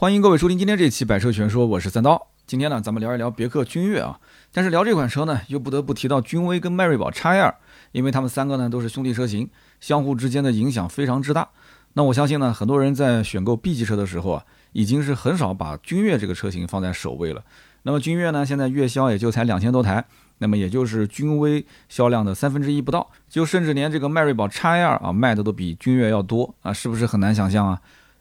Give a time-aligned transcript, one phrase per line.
[0.00, 2.28] 欢迎各位收听今天这期《百车全说》，我是三刀。
[2.46, 4.18] 今天呢，咱们聊一聊别克君越啊。
[4.50, 7.54] 但是聊这款车呢，又不得不提到君威跟迈锐宝 x 二
[7.92, 11.46] 因为他们三个呢都是兄弟车型，相互之间的影响非常之大。
[11.92, 17.44] 那我相信呢，很多人在选购 B 级车的时候啊，已经是很少把君越这个车型放在首位了。
[17.82, 20.02] 那么君越呢，现在月销也就才两千多台，
[20.38, 27.78] 那么也就是君威销量的三分之一不到，就甚至连这个迈锐宝 x 二啊卖的都比君越要多啊，是不是很难想象啊？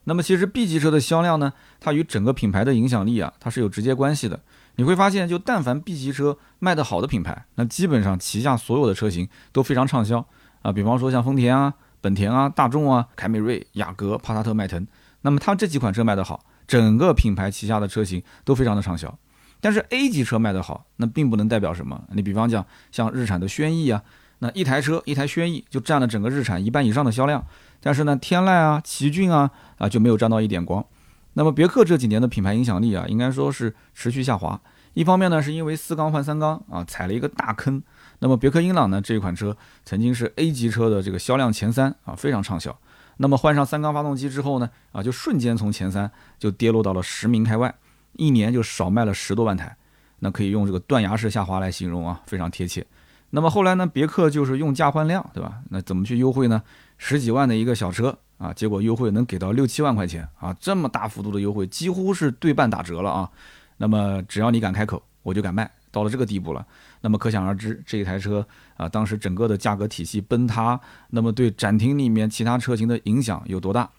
[0.09, 4.39] 那么其实 B 级车的销量呢，它与整个品牌的影响力啊，它是有直接关系的。
[4.77, 10.25] 你会发现，就但凡 B 级车卖得好的品牌，那基本上旗下所有的车型都非常畅销
[10.63, 10.71] 啊。
[10.71, 11.71] 比方说像丰田啊、
[12.01, 14.87] 本田啊、大众啊、凯美瑞、雅阁、帕萨特、迈腾，
[15.21, 19.15] 那么它这几款车卖得好，整个品牌旗下的车型都非常的畅销。
[19.61, 22.01] 但是 A 级车卖得好，那并不能代表什么。
[22.13, 24.01] 你比方讲像日产的轩逸啊，
[24.39, 27.45] 那一台车一台轩逸就占了整个日产一半以上的销量。
[27.81, 30.85] 但是呢，天籁啊、奇骏啊啊就没有沾到一点光。
[31.33, 34.59] 那么别克这几年的品牌影响力啊，应该说是持续下滑。
[34.95, 37.81] 一方面呢，是因为四缸换三缸啊，踩了一个大坑。
[38.19, 39.55] 那么别克英朗呢这一款车
[39.85, 42.77] 曾经是 A 级车的这个销量前三啊，非常畅销。
[43.17, 47.73] 那么换上三缸发动机之后呢，啊就瞬间从前三就跌落到了十名开外，
[48.13, 49.75] 一年就少卖了十多万台。
[50.19, 52.85] 那可以用这个断崖式下滑来形容啊，非常贴切。
[53.31, 55.59] 那么后来呢，别克就是用价换量，对吧？
[55.69, 56.61] 那怎么去优惠呢？
[56.97, 63.29] 十几万的一个小车啊，结果优惠能给到六七万块钱啊，这么大幅度的优惠，几乎是对半打折了啊。
[63.77, 66.65] 那么只要你敢开口，我就敢卖，到了这个地步了。
[67.01, 70.79] 那么可想而知，这一台车啊，当时整个的价格体系崩塌，
[71.11, 73.89] 那么对展厅里面其他车型的影响有多大？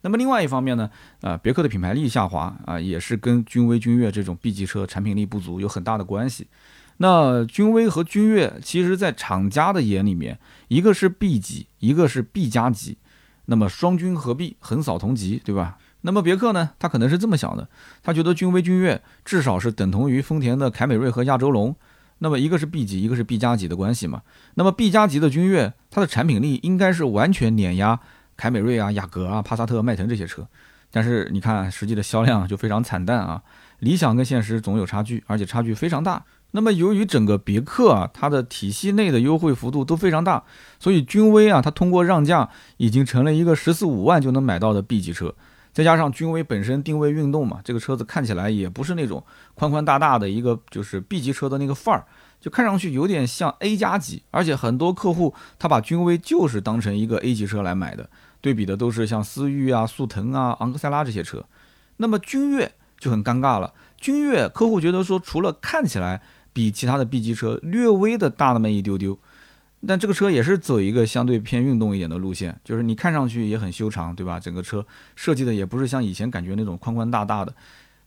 [0.00, 6.46] 那么另外一方面呢，啊，别克的品牌力下滑啊，也是跟君威、君越这种 B 级车产品力不足有很大的关系。
[6.98, 12.98] 那君威和君越，其实，在厂家的眼里面，一个是 B 级，一个是 B 加级，
[13.46, 15.78] 那么双君合璧，横扫同级，对吧？
[16.00, 17.68] 那么别克呢，他可能是这么想的，
[18.02, 21.74] 他觉得君威、君越至少是等同于丰田的凯美瑞和亚洲龙，
[22.18, 24.22] 那么一个是 B 级，一个是 B 加级的关系嘛。
[24.54, 27.98] 那么 B 加级的君越，它的产品力应该是完全碾压
[28.36, 30.46] 凯美瑞啊、雅阁啊、帕萨特、迈腾这些车，
[30.90, 33.42] 但是你看实际的销量就非常惨淡啊，
[33.78, 36.24] 理想跟现实总有差距，而且差距非常大。
[36.52, 40.42] 那么，由于整个别克啊，它的体系内的优惠幅度都非常大，
[40.80, 42.48] 所以君威啊，它通过让价
[42.78, 45.34] 已经成了一个十四五万就能买到的 B 级车。
[45.70, 49.22] 再加上君威本身定位运动嘛，这个车子看起来也不是那种
[49.54, 52.04] 宽宽大大的一个就是 B 级车的那个范儿，
[52.40, 54.22] 就看上去有点像 A 加级。
[54.30, 58.08] 而且很多客户他把君威就是当成一个 A 级车来买的，
[58.40, 61.44] 对比的都是像思域啊、速腾啊、昂克赛拉这些车。
[61.98, 66.22] 那么君越就很尴尬了，君越客户觉得说，除了看起来，
[66.58, 69.16] 比其他的 B 级车略微的大那么一丢丢，
[69.86, 74.40] 但这个车也是走一个相对偏运动一点的路线，就是你看上去也很修长，对吧？
[74.40, 77.54] 整个车设计的也不是像以前感觉那种宽宽大大的，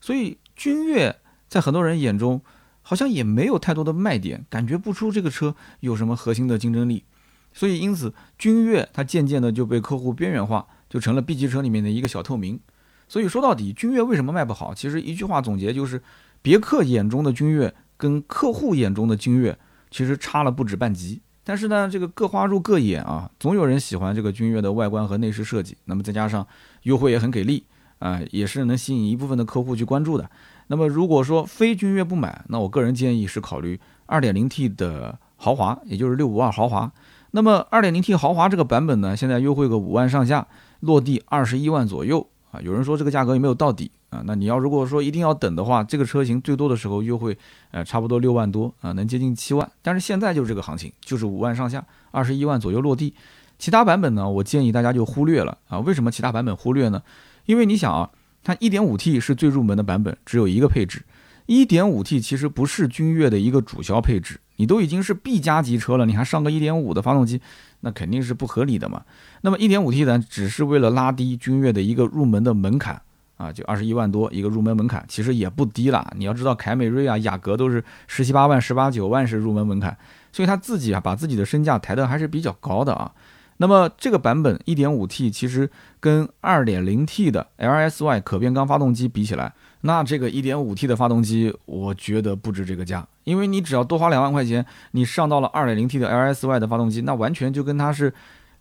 [0.01, 1.15] 所以君越
[1.47, 2.41] 在很多人眼中
[2.81, 7.05] 好像也没有太多的卖点，感觉不出这个车有什么核心的竞争力，
[7.53, 12.59] 所以因此君越它渐渐的就被客户边缘化，就成了 B 级车里面的一个小透明。
[13.07, 14.73] 所以说到底，君越为什么卖不好？
[14.73, 16.03] 其实一句话总结就是，
[16.41, 17.73] 别克眼中的君越。
[18.01, 19.55] 跟客户眼中的君越
[19.91, 26.47] 其实差了不止半级，但是呢，这个各花入各眼啊，总有人喜欢这个君越的外观和内饰设计，那么再加上
[26.81, 27.63] 优惠也很给力
[27.99, 30.27] 啊，也是能吸引一部分的客户去关注的。
[30.65, 36.91] 那么如果说非君越不买，那我个人建议是考虑 2.0T 的豪华，也就是652豪华。
[37.29, 40.47] 那么 2.0T 豪华这个版本呢，现在优惠个五万上下，
[40.79, 42.59] 落地二十一万左右啊。
[42.61, 43.91] 有人说这个价格有没有到底？
[44.11, 47.35] 啊，那你要如果说一定要等的话，这个车型最多的时候优惠，
[47.71, 49.71] 呃，差不多六万多啊，能接近七万。
[49.81, 53.13] 但是现在就是这个行情，就是五万上下，二十一万左右落地。
[53.57, 55.79] 其他版本呢，我建议大家就忽略了啊。
[55.79, 57.01] 为什么其他版本忽略呢？
[57.45, 58.09] 因为你想啊，
[58.43, 61.03] 它一点五 T 是最入门的版本，只有一个配置。
[61.45, 67.39] 一点五 T 其实不是君越的一个主销配置，你都已经是 B 加级车了，你还上个一点五的发动机，
[67.79, 69.03] 那肯定是不合理的嘛。
[69.41, 73.01] 那么一点五 T 呢，只是为了拉低君越的一个入门的门槛。
[73.41, 76.13] 啊，就二十一万多一个入门门槛，其实也不低了。
[76.15, 79.97] 你要知道，凯美瑞啊、雅阁都是十七八万、十八九万是入门门槛，
[80.31, 83.11] 所以他自己啊把自己的身价抬得还是比较高的啊。
[83.57, 85.69] 那么这个版本一点五 T 其实
[85.99, 98.11] 跟二点零 T 的 LSY 可变缸发动机比起来，那这个一点五 T 的发动机我觉得不值这个价，因为你只要多花两万块钱，你上到了二点零 T 的 LSY 的发动机，那完全就跟它是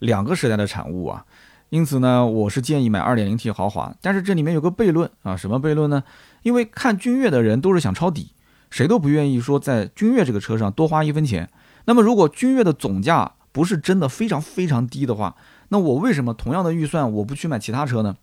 [0.01, 1.25] 两个时代的产物啊。
[1.71, 6.03] 因此呢，我是建议买 2.0T 豪华，但是这里面有个悖论啊，什么悖论呢？
[6.43, 8.33] 因为看君越的人都是想抄底，
[8.71, 11.49] 谁都不愿意说在君越这个车上多花一分钱。
[11.85, 15.37] 那么如果君越的总价不是真的非常非常低的话，
[15.69, 18.17] 那我为什么同样的预算我不去买其他车呢？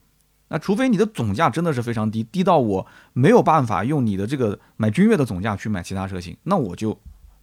[0.50, 6.98] 那除非你的总价真的是非常低，低到我没有办法用你的这个买君越的总价去买其他车型，那我就，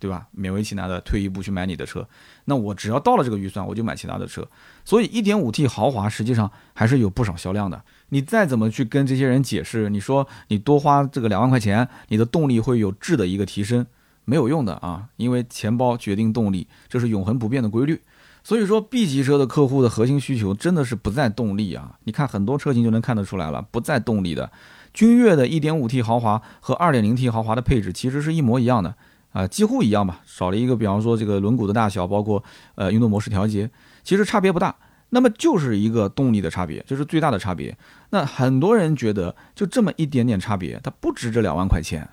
[0.05, 0.27] 对吧？
[0.37, 2.07] 勉为其难的退一步去买你的车。
[2.45, 4.47] 那我只要到了这个预算，我就买其他的车。
[4.85, 7.83] 所以 1.5T 豪华实际上还是有不少销量的。
[8.11, 13.87] 你再怎么去跟这些人解释，你说你多花这个两万块钱，你的动力会有质的一个提升，
[14.27, 18.03] 没有用的啊，因为钱包决定动力，这是永恒不变的规律。
[18.43, 21.97] 所以说，B 级车的客户的核心需求真的是不在动力啊！
[22.05, 24.53] 你看很多车型就能看得出来了，不在动力的。
[24.93, 28.95] 君越的 1.5T 豪华和 2.0T 豪华的配置其实是一模一样的
[29.35, 32.43] 啊，几乎一样吧，少了一个，比方说这个轮毂的大小，包括
[32.77, 33.69] 呃运动模式调节，
[34.03, 34.75] 其实差别不大。
[35.11, 37.77] 那么就是一个动力的差别，这是最大的差别。
[38.11, 42.09] 那很多人觉得就这么一点点差别，它不值这两万块钱。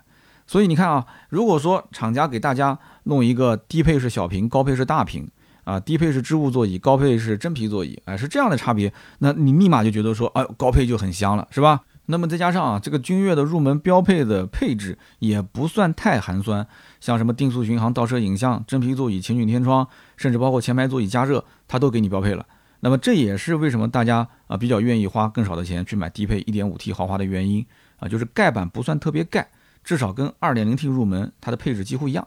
[0.46, 5.30] 所以你看啊，如果说厂家给大家弄一个低配是小屏，高配是大屏。
[5.64, 8.92] 啊，低配是织物座椅，高配是真皮座椅，哎，是这样的差别。
[9.20, 11.82] 那你立马就觉得说，哎，高配就很香了，是吧？
[12.06, 16.66] 那么再加上啊，这个君越的入门标配的配置也不算太寒酸，
[17.00, 22.44] 像什么定速巡航、倒车影像、真皮座椅、全景天窗，甚至包括前排座椅加热，它都给你标配了。
[22.80, 27.64] 那么这也是为什么大家啊比较愿意花更少的钱去买低配 1.5T 豪华的原因
[28.00, 29.48] 啊，就是盖板不算特别盖，
[29.84, 32.26] 至少跟 2.0T 入门它的配置几乎一样。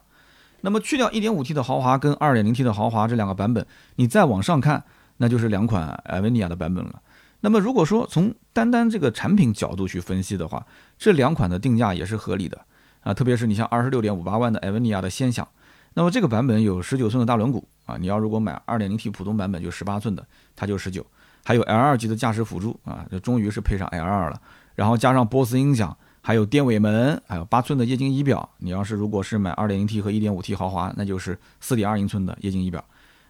[0.61, 3.67] 那么去掉 1.5T 的豪华跟 2.0T 的豪华这两个版本，
[3.97, 4.81] 你再往上看，
[5.17, 7.01] 那就是两款艾维尼亚的版本了。
[7.45, 10.65] 那么如果说从单单这个产品角度去分析的话，
[10.97, 12.59] 这两款的定价也是合理的
[13.01, 13.13] 啊。
[13.13, 15.47] 特别是你像26.58万的艾维尼亚的先享，
[15.93, 20.25] 那么这个版本有19寸的大轮毂啊，你要如果买 2.0T 普通版本就18寸的，
[20.55, 21.03] 它就19，
[21.43, 24.41] 还有 L2 级的驾驶辅助啊，这终于是配上 L2 了，
[24.73, 25.95] 然后加上波斯音响。
[26.27, 28.49] 还有电尾门，还有八寸的液晶仪表。
[28.57, 32.83] 你要是如果是买 2.0T 和 1.5T 豪华，那就是4.2英寸的液晶仪表。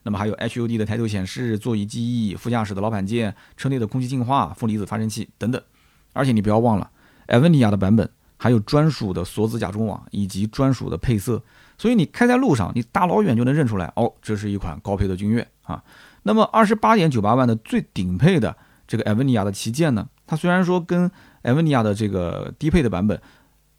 [0.06, 5.62] 那么还有 HUD 的抬头显示、座椅记忆、副驾驶的老板键、车内的空气净化、负离子发生器等等。
[6.13, 6.92] 而且你不要忘了，
[7.25, 8.07] 艾文尼亚的版本
[8.38, 11.44] 还有专属的锁子甲中网以及专属的配色，
[11.78, 15.84] 所以你开在路上，你大老远就能认出来哦，这是一款高配的君越啊。
[16.24, 18.56] 那么28.98万的最顶配的
[18.88, 21.10] 这个艾文尼亚的旗舰呢，它虽然说跟
[21.42, 23.19] 艾维尼亚的这个低配的版本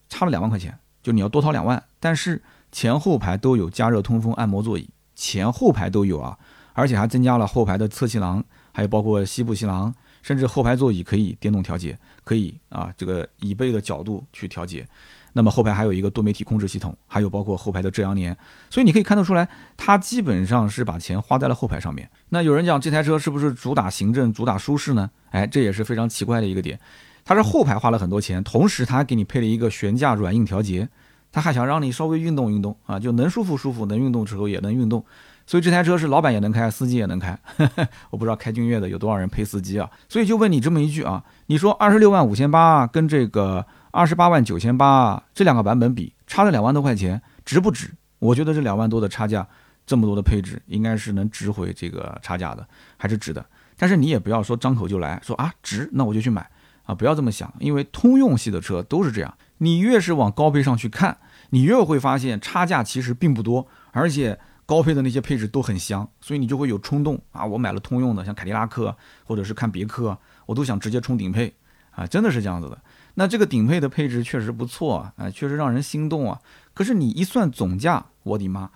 [0.09, 6.39] 差了两万块钱，就你要多掏两万，但是前后排都有加热通风按摩座椅，前后排都有啊，
[6.75, 9.93] 而且还增加了后排的侧气囊，还有包括膝部气囊，
[10.23, 14.87] 甚至后排座椅可以电动调节，可以啊这个椅背的角度去调节。
[15.33, 18.35] 那么后排还有一个多媒体控制系统，还有包括后排的遮阳帘，
[18.71, 19.47] 所以你可以看得出来，
[19.77, 22.09] 它基本上是把钱花在了后排上面。
[22.31, 25.11] 那有人讲这台车是不是主打行政、主打舒适呢？
[25.31, 26.79] 哎，这也是非常奇怪的一个点。
[27.23, 30.89] 它是后排花了很多钱，同时它还给你配了一个悬架软硬调节，
[31.33, 35.05] 他还想让你稍微运动运动啊，就能舒服舒服，能运动时候也能运动，
[35.47, 37.39] 所以这台车是老板也能开，司机也能开。
[38.11, 47.91] 我不知道开君越的有多少人配司机啊，所以就问你这么一句啊，你说二十六万五千八跟这个二十八万九千八这两个版本比，差了两万多块钱，值不值？
[48.19, 49.47] 我觉得这两万多的差价，
[49.85, 53.45] 这么多的配置，应该是能值回这个差价的，还是值的。
[53.77, 56.49] 但是你也不要说张口就来说啊值，那我就去买。
[56.85, 59.35] 啊，不要这么想，因为通用系的车都是这样。
[59.59, 61.19] 你越是往高配上去看，
[61.51, 67.45] 你越会发现差价其实并不多，而且高配的那些配置都很香，所以你就会有冲动啊。
[67.45, 71.55] 我买了通用的，像凯迪拉克或者是看别克，我都想直接冲顶配
[71.93, 72.79] 啊，真的是这样子的。
[73.15, 76.41] 那这个顶配的配置确实不错啊，确实让人心动啊。
[76.75, 78.71] 可是你一算总价，我的妈，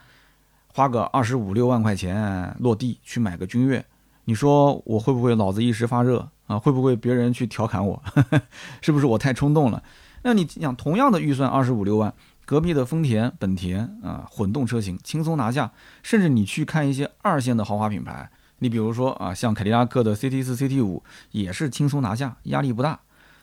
[0.69, 3.85] 花个二十五六万块钱落地去买个君越，
[4.25, 6.31] 你说我会不会脑子一时发热？
[6.47, 8.03] 啊，会不会别人去调侃我？
[8.81, 9.83] 是不是我太冲动了？
[10.23, 12.13] 那你想，同样的预算二十五六万，
[12.45, 15.73] 隔壁的丰田、本田啊，混动车型轻松拿下。
[16.03, 23.01] 甚至你去看一些二线的豪华品牌，你比如说啊，像凯迪拉克的 CT 四、CT 五，也是轻松拿下，压力不大。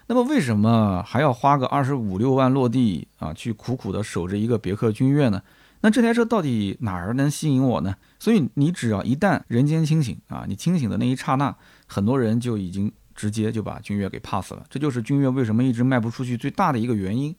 [0.07, 5.41] 那么为什么还要花个二十五六万落地啊，去苦苦的守着一个别克君越呢？
[5.81, 7.96] 那这台车到底哪儿能吸引我呢？
[8.17, 11.55] 所以你只要一旦人间清醒啊，你清醒的那一刹那。
[11.86, 17.36] 很多人就已经直接就把君越给 pass 了，这就是君越为什么一直卖不出去最大的一个原因。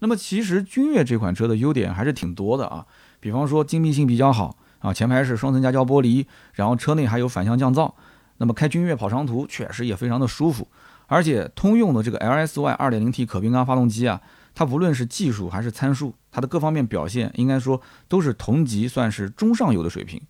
[0.00, 2.84] 那么其实君越这款车的优点还是挺多的啊，
[3.20, 7.92] 比方说精密性比较好啊，前排是双层夹胶玻璃，然后车内还有反向降噪，
[8.38, 10.66] 那么开君越跑长途确实也非常的舒服。
[11.06, 14.20] 而且通用的这个 LSY 2.0T 可变缸发动机啊，
[14.54, 20.20] 它无论是技术还是参数，它的各方面表现应该说都是同级算是中上游的水平。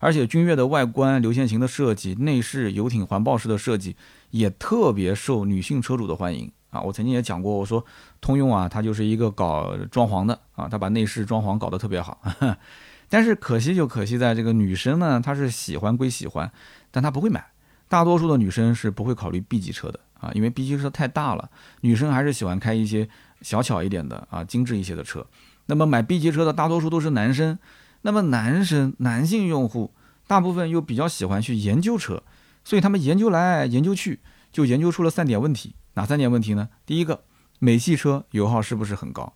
[0.00, 3.94] 而且君越的外观流线型的设计，内饰游艇环抱式的设计，
[4.30, 6.80] 也特别受女性车主的欢迎啊！
[6.80, 7.84] 我曾经也讲过，我说
[8.20, 12.20] 通用啊，它就是一个搞装潢的啊，它把内饰装潢搞得特别好。
[13.08, 16.50] 但是可惜就可惜在这个女生呢，她是喜欢归喜欢，
[16.90, 17.44] 但她不会买。
[17.88, 23.08] 大多数的女生是不会考虑 B 级车的啊，因为 B 级车太大了，女生还是喜欢开一些
[23.42, 25.26] 小巧一点的啊，精致一些的车。
[25.66, 27.58] 那么买 B 级车的大多数都是男生，
[28.02, 29.92] 那么男生男性用户
[30.26, 32.22] 大部分又比较喜欢去研究车，
[32.64, 34.20] 所以他们研究来研究去，
[34.52, 35.74] 就研究出了三点问题。
[35.94, 36.68] 哪三点问题呢？
[36.86, 37.24] 第一个，
[37.58, 39.32] 美系车油耗是不是很高？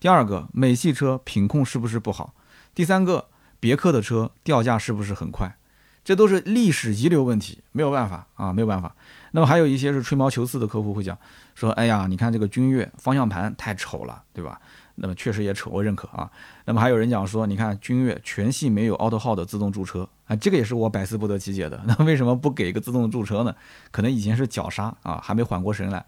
[0.00, 2.34] 第二个，美系车品控是不是不好？
[2.74, 3.28] 第三个，
[3.60, 5.56] 别克的车掉价是不是很快？
[6.04, 8.96] 这都是历史遗留问题，没有办法啊，没有办法。
[9.32, 11.18] 那么还有一些是吹毛求疵的客户会讲
[11.54, 14.58] 说：“哎呀，你看这个君越方向盘太丑了，对吧？”
[15.00, 16.30] 那么确实也扯，我认可啊。
[16.64, 21.82] 那么还有人讲说：“你看君越全系没有 AutoHold 的自动驻车啊，这个也是我百思不得其解的。
[21.86, 23.54] 那为什么不给一个自动驻车呢？
[23.90, 26.04] 可能以前是脚刹啊，还没缓过神来。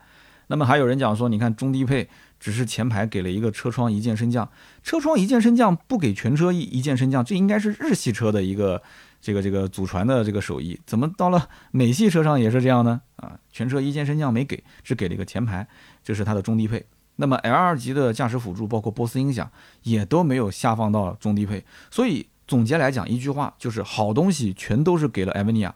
[0.49, 4.51] 那么还有人讲说：“你看中低配只是前排给了一个车窗一键升降，
[4.83, 8.83] 车窗一键升降不给全车一一键升降，这应该是日系车的一个。”
[9.23, 13.03] 这个这个祖传的这个手艺，怎么到了美系车上也是这样呢？
[13.17, 15.69] 啊，全车一键升降没给，只给了一个前排，
[16.03, 16.87] 这是它的中低配。
[17.21, 19.49] 那么 L 二级的驾驶辅助，包括波斯音响，
[19.83, 21.63] 也都没有下放到中低配。
[21.91, 25.75] 所以总结来讲，一句话就是好东西全都是给了艾维尼亚，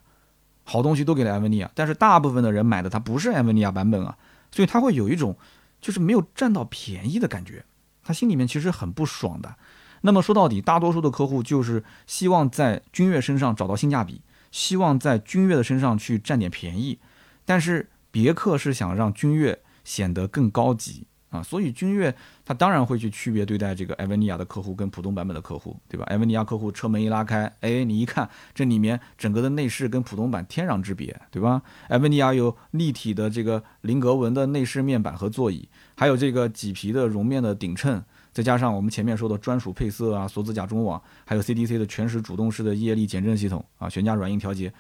[0.65, 1.71] 好东西都给了艾维尼亚。
[1.75, 4.17] 但是大部分的人买的它不是艾维尼亚版本啊，
[4.51, 5.37] 所以他会有一种
[5.83, 7.65] 就是没有占到便宜的感觉，
[8.03, 9.55] 他心里面其实很不爽的。
[10.01, 16.99] 那么说到底，大多数的客户就是希望在君越身上找到性价比，希望在君越的身上去占点便宜，
[17.45, 22.15] 但是别克是想让君越显得更高级啊，所以君越
[22.45, 26.05] 它当然会去区别对待这个艾维尼亚的客户跟普通版本的客户，对吧？
[26.07, 31.61] 艾维尼亚客户车门一拉开，哎，你一看这里面整个的内饰跟普通版天壤之别，对吧？
[31.89, 38.05] 艾维尼亚有立体的这个菱格纹的内饰面板和座椅，还有这个麂皮的绒面的顶衬。
[38.33, 44.73] 再加上我们前面说的专属配色啊，锁子甲中网，还有 CDC 的全时主动式的液力减震系统啊，悬架软硬调节，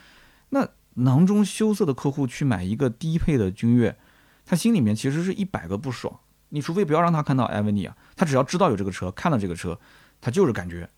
[0.51, 3.97] 那囊中羞涩的客户去买一个低配的君越，
[4.45, 6.21] 他心里面其实是一百个不爽。
[6.55, 9.77] 你除非不要让他看到艾维尼啊，他只要知道有这个车，看了这个车，
[10.21, 10.89] 他就是感觉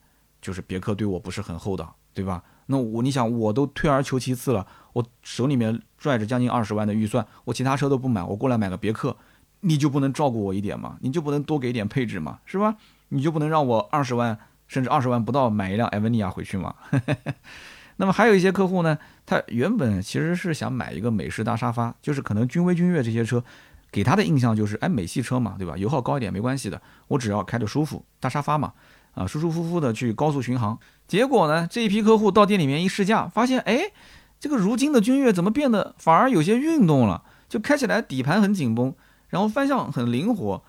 [0.42, 2.42] 就是别克对我不是很厚道，对吧？
[2.66, 9.16] 那我你想我都退而求其次了，我手里面拽着将近二十万的预算，我其他车都不买，我过来买个别克。
[9.60, 10.98] 你就不能照顾我一点吗？
[11.00, 12.40] 你就不能多给点配置吗？
[12.44, 12.76] 是吧？
[13.08, 16.74] 你就不能让我二十万甚至二十万不到买一辆艾维尼亚回去吗？
[17.96, 23.42] 那么还有一些客户呢，他原本其实是想买一个美式大沙发，就是可能君威、君越这些车
[23.90, 25.76] 给他的印象就是，哎，美系车嘛，对吧？
[25.76, 28.72] 油耗高一点没关系的，我只要开着舒服，大沙发嘛，
[29.12, 30.78] 啊，舒舒服服的去高速巡航。
[31.06, 33.92] 结果呢，这一批客户到店里面一试驾，发现，哎，
[34.38, 37.22] 这个如今的君越怎么变得反而有些运动了？
[37.48, 38.94] 就开起来底盘很紧绷。
[39.28, 40.62] 然后方向很灵活，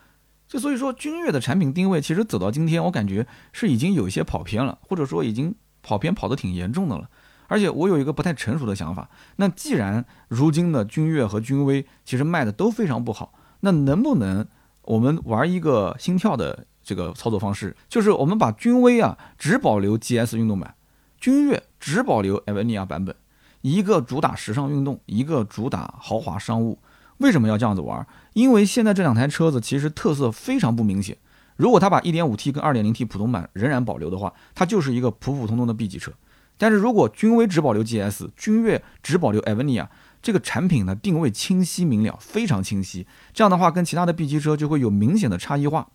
[0.47, 7.07] 就所以说君越的产品定位其实走到今天，我感觉是已经有一些跑偏了，或者说已经跑偏跑得挺严重的了。
[7.47, 14.45] 而且我有一个不太成熟的想法，那既然如今的君越和君威其实卖的都非常不好，那能不能
[14.83, 20.75] 我们玩一个心跳的这个操作方式，就是我们把君威啊只保留 GS 运动版，
[21.17, 23.15] 君越只保留艾维尼亚版本，
[23.61, 26.79] 一个主打时尚运动，一个主打豪华商务。
[27.17, 28.05] 为什么要这样子玩？
[28.33, 31.17] 因为现在这两台车子其实特色非常不明显。
[31.55, 36.11] 如果它把 1.5T 跟 2.0T 普通版仍然保留的话，它就是一个普普通通的 B 级车。
[36.57, 39.89] 但是如果君威只保留 GS，君越只保留 a v e n i a
[40.21, 43.05] 这个产品呢定位清晰明了，非常清晰。
[43.33, 45.87] 这样的话，跟其他的 B 级车就会有明显的差异化。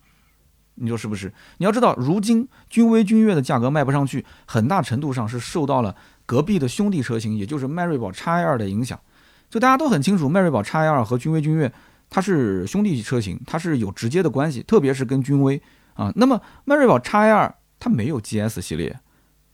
[0.75, 1.31] 你说是不是？
[1.57, 8.99] 你要知道，如今君威、君越的价格卖不上去，很大程度上是受到了隔壁的兄弟车型，也就是迈锐宝 X2 的影响。
[9.49, 11.71] 就大家都很清楚，迈锐宝 X2 和君威、君越，
[12.09, 15.61] 它是兄弟车型，它是有直接的关系，特别是跟君威
[15.93, 16.11] 啊。
[16.15, 18.99] 那么迈锐宝 X2 它没有 GS 系列，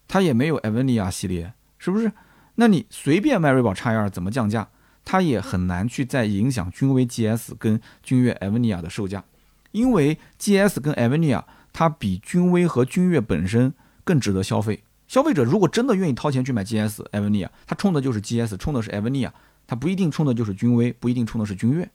[0.09, 2.11] 它也没有艾维尼亚系列，是不是？
[2.55, 4.67] 那你随便迈锐宝 x 二怎么降价，
[5.05, 9.23] 它也很难去再影响君威 GS 跟君越艾维尼亚的售价，
[9.71, 13.73] 因为 GS 跟艾维尼亚它比君威和君越本身
[14.03, 14.83] 更值得消费。
[15.07, 19.33] 消费者如果真的愿意掏钱去买 GS 艾维尼亚，他冲的就是 GS，冲的是艾维尼亚。
[19.65, 21.87] 它不一定冲的就是君威，不一定冲的是君越，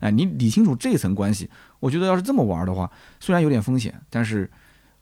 [0.00, 1.48] 哎，你理清楚这层关系。
[1.78, 4.50] 我觉得要是这么玩的话，虽然有点风险，但是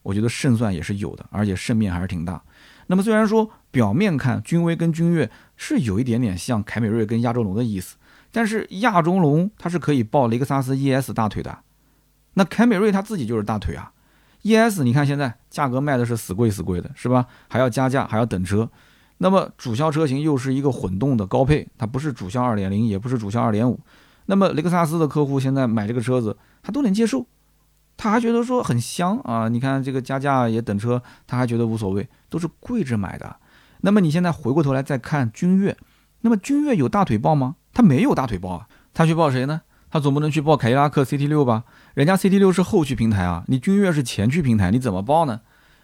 [0.02, 2.42] 我觉得胜算也是有的，而且胜面还是挺大。
[2.88, 7.96] 那么虽然说表面看君威跟君越是有一点点像凯美瑞跟亚洲龙的意思，
[8.32, 11.60] 但是亚洲龙它是可以抱雷克萨斯 ES 大腿的，
[12.34, 13.92] 那凯美瑞它自己就是大腿啊。
[14.42, 17.26] ES 你看现在价格卖的是死贵死贵的，是吧？
[17.48, 18.70] 还要加价，还要等车。
[19.18, 23.80] 那么主销车型又是一个混动的高配，它不是主销二点零，也不是主销二点五。
[24.26, 27.26] 那么雷克萨斯的客户现在买这个车子，他都能接受，
[27.96, 29.48] 他还觉得说很香啊。
[29.48, 33.36] 你看这个加价也等车，他还觉得无所谓，都是跪着买的。
[33.80, 35.76] 那么你现在回过头来再看君越，
[36.22, 37.56] 那么君越有大腿抱吗？
[37.72, 38.66] 它没有大腿抱啊。
[38.92, 39.62] 他去抱谁呢？
[39.90, 41.64] 他总不能去抱凯迪拉克 CT 六吧？
[41.94, 45.40] 人家 CT 六是后驱平台啊，你君越是前驱平台，你怎么抱呢？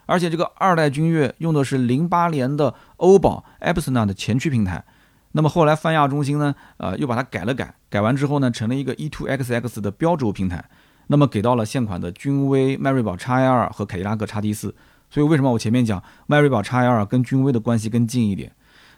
[0.07, 4.85] 而且这个二代君越用的是零八年的欧宝 e p s o n 的前驱平台，
[5.33, 10.63] 那么后来泛亚中心呢，呃，又把它改了改，改完之后呢，成了一个 E2XX 的标轴平台，
[11.07, 14.73] 那么给到了现款的君威、迈锐宝 XL 和凯迪拉克 XT4。
[15.15, 18.51] 所以为什么我前面讲迈锐宝 XL 跟君威的关系更近一点？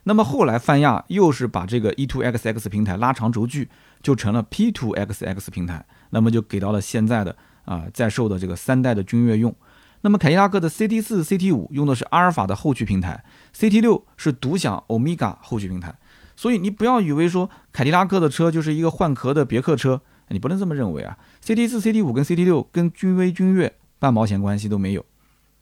[0.05, 3.69] 那么后来泛亚又是把这个 E2XX 平台拉长轴距，
[4.03, 9.55] 就成了 P2XX 平台，那么就给到了现在的啊在售的这个三代的君越用。
[10.01, 13.23] 那么凯迪拉克的 CT 四、CT 五用的是阿尔法的后驱平台
[13.55, 15.95] ，CT 六是独享欧米伽后驱平台。
[16.35, 21.19] 所以你不要以为说凯迪拉克的车就是一个换壳的别克车，你不能这么认为啊。
[21.45, 25.05] CT 四、CT 五跟 CT 六跟君威、君越半毛钱关系都没有。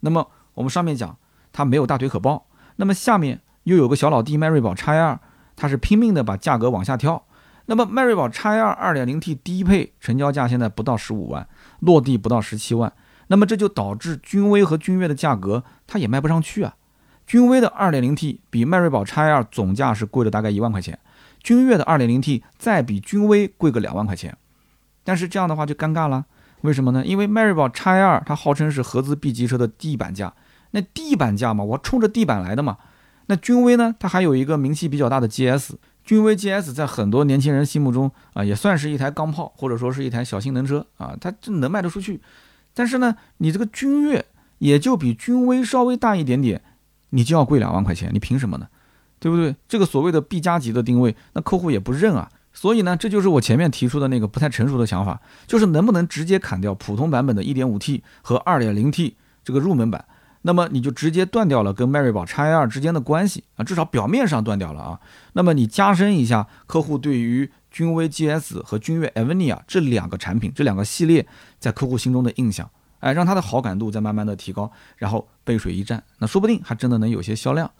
[0.01, 1.17] 那么我们上面讲
[1.53, 2.47] 它没有大腿可抱，
[2.77, 5.19] 那么下面又有个小老弟迈锐宝 x 二
[5.57, 7.25] 它是拼命的把价格往下跳。
[7.67, 11.49] 那么迈锐宝 x 二 2.0T 低配成交价现在不到十五万，
[11.81, 12.93] 落地不到十七万。
[13.29, 16.75] 那么这就导致君威和君越的价格它也卖不上去啊。
[17.27, 20.99] 君威的 2.0T 比迈锐宝 x 二总价是贵了大概一万块钱，
[21.43, 24.37] 君越的 2.0T 再比君威贵个两万块钱。
[25.03, 26.27] 但是这样的话就尴尬了，
[26.61, 27.03] 为什么呢？
[27.07, 30.35] 因为迈锐宝 x 二它号称是合资 B 级车的地板价，
[30.75, 32.77] 那地板价嘛，我冲着地板来的嘛。
[33.27, 42.21] 那君威呢，它还有一个名气比较大的 GS，君威 GS 在很多年轻人心目中啊，也算是一台钢炮，或者说是一台小性能车啊，它这能卖得出去。
[42.75, 44.27] 但是呢，你这个君越
[44.59, 46.61] 也就比君威稍微大一点点，
[47.11, 48.67] 你就要贵两万块钱，你凭什么呢？
[49.21, 49.55] 对不对？
[49.69, 52.29] 这个所谓的 B 加级的定位，那客户也不认啊。
[52.53, 60.05] 所以呢，这就是我前面提出的那个不太成熟的想法，就是能不能直接砍掉普通版本的 1.5T 和 2.0T 这个入门版，
[60.47, 65.01] 那么你就直接断掉了跟迈锐宝 XL 之间的关系啊，至少表面上断掉了啊。
[65.33, 71.27] 那么你加深一下客户对于君威 GS 和君越 Avenir 这两个产品、这两个系列
[71.59, 72.69] 在客户心中的印象，
[73.01, 77.71] 哎，让他的好感度在慢慢的提高，然后背水一战，那说不定还真的能有些销量。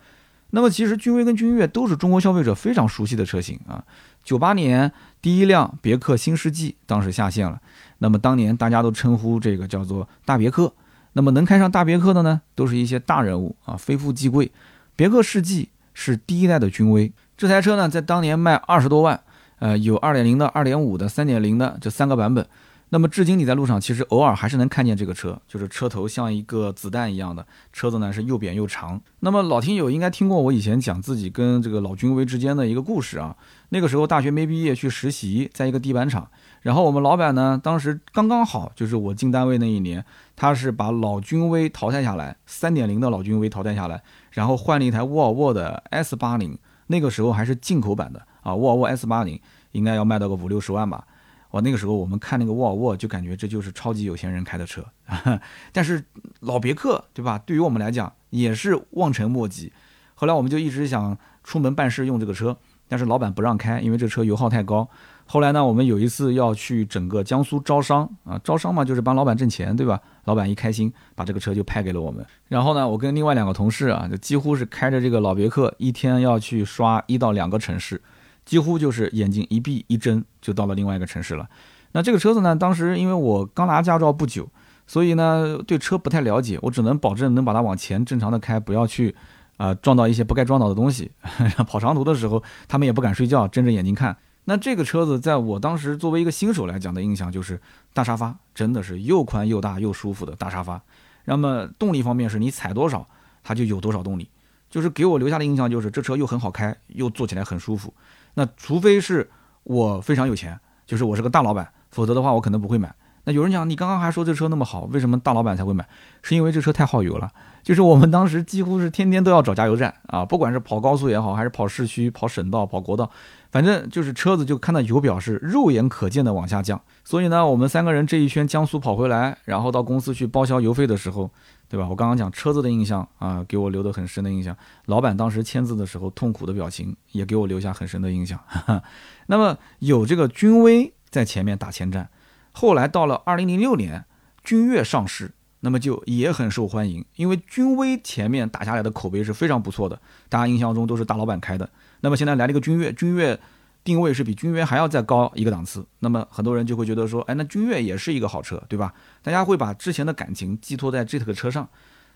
[0.51, 3.85] 那么其实君威跟君越都是中国消费者非常熟悉的车型啊。
[4.23, 7.61] 九八年第一辆别克新世纪当时下线了，
[7.99, 10.73] 那么当年大家都称呼这个叫做大别克。
[11.15, 14.53] 那么能开上大别克的呢，都是一些大人物啊，非富即贵。
[14.95, 19.21] 别克世纪是第一代的君威，这台车呢在当年卖二十多万。
[19.61, 22.47] 呃，有二点零的、二点五的、三点零的这三个版本。
[22.91, 29.01] 那么至今你在路上其实偶尔还是能看见这个车，就是车头像一个子弹一样的，车子呢是又扁又长。
[29.21, 33.35] 那么老听友应该听过我以前讲自己跟这个老君威之间的一个故事啊。
[33.71, 36.29] 那个时候大学没毕业去实习，在一个地板厂，
[36.65, 40.03] 然后我们老板呢当时刚刚好就是我进单位那一年，
[40.35, 48.27] 他是把老君威淘汰下来，三点零的老君威淘汰下来，然后换了一台沃尔沃的 S 八零，那个时候还是进口版的。
[48.41, 49.39] 啊，沃尔沃 S 八零
[49.73, 51.07] 应该要卖到个五六十万吧？
[51.51, 54.83] 我，那个时候我们看那个沃尔沃，就感觉这就是超级有钱人开的车。
[55.71, 56.03] 但是
[56.41, 57.39] 老别克，对吧？
[57.45, 59.71] 对于我们来讲也是望尘莫及。
[60.15, 62.57] 后来我们就一直想出门办事用这个车，
[62.89, 64.89] 但是老板不让开，因为这车油耗太高。
[65.27, 70.01] 后来呢，我们有一次要去整个江苏招商啊，招商嘛就是帮老板挣钱，对吧？
[70.25, 72.25] 老板一开心，把这个车就派给了我们。
[72.49, 78.01] 然后呢，我跟另外两个同事啊，就几乎是开着这个老别克，一天要去刷一到两个城市。
[78.45, 81.49] 几乎就是眼睛一闭一睁就到了另外一个城市了。
[81.93, 84.47] 那这个车子呢，当时因为我刚拿驾照不久，
[84.87, 89.15] 所以呢对车不太了解，我只能保证能把它往前正常的开，不要去
[89.57, 91.11] 啊撞到一些不该撞到的东西。
[91.67, 94.15] 跑长途的时候，他们也不敢睡觉，睁着眼睛看。
[94.45, 97.61] 那这个车子在我当时作为一个新手来讲的印象就是
[97.93, 100.81] 大沙发，真的是又宽又大又舒服的大沙发。
[101.25, 103.07] 那么动力方面是你踩多少
[103.43, 104.29] 它就有多少动力，
[104.69, 107.95] 就是给我留下的印象就是这车又很好开，又坐起来很舒服。
[108.35, 109.31] 那除非是
[109.63, 112.95] 我非常有钱，就是我是个大老板，否则的话我可能不会买。
[113.27, 115.89] 那有人讲，你刚刚还说这车那么好，为什么大老板才会买？
[116.21, 117.33] 是因为这车太耗油了。
[117.63, 123.11] 就是我们当时几乎是天天都要找加油站啊，不管是跑高速也好，还是跑市区、跑省道、跑国道，
[123.55, 126.83] 反正就是车子就看到油表是肉眼可见的往下降。
[127.05, 131.31] 所以呢，我们三个人这一圈江苏跑回来，然后到公司去报销油费的时候。
[131.67, 131.89] 对吧？
[131.89, 134.57] 我刚刚讲车子的印象啊，给我留的很深的印象。
[134.85, 138.39] 老板当时签字的时候痛苦的表情，也给我留下很深的印象。
[139.27, 142.11] 那么有这个君威在前面打前站，
[142.53, 144.05] 后来到了二零零六年，
[144.45, 151.69] 君越上市，那么就也很受欢迎，因为君威前面打下来的口碑是非常不错的，大家印象中都是大老板开的。
[152.05, 153.41] 那么现在来了一个君越，君越。
[153.83, 158.95] 定位是比君越还要再高一个档次，那么很多人就会觉得说，哎，那君越也是一个好车，对吧？
[159.23, 161.69] 大家会把之前的感情寄托在这个车上，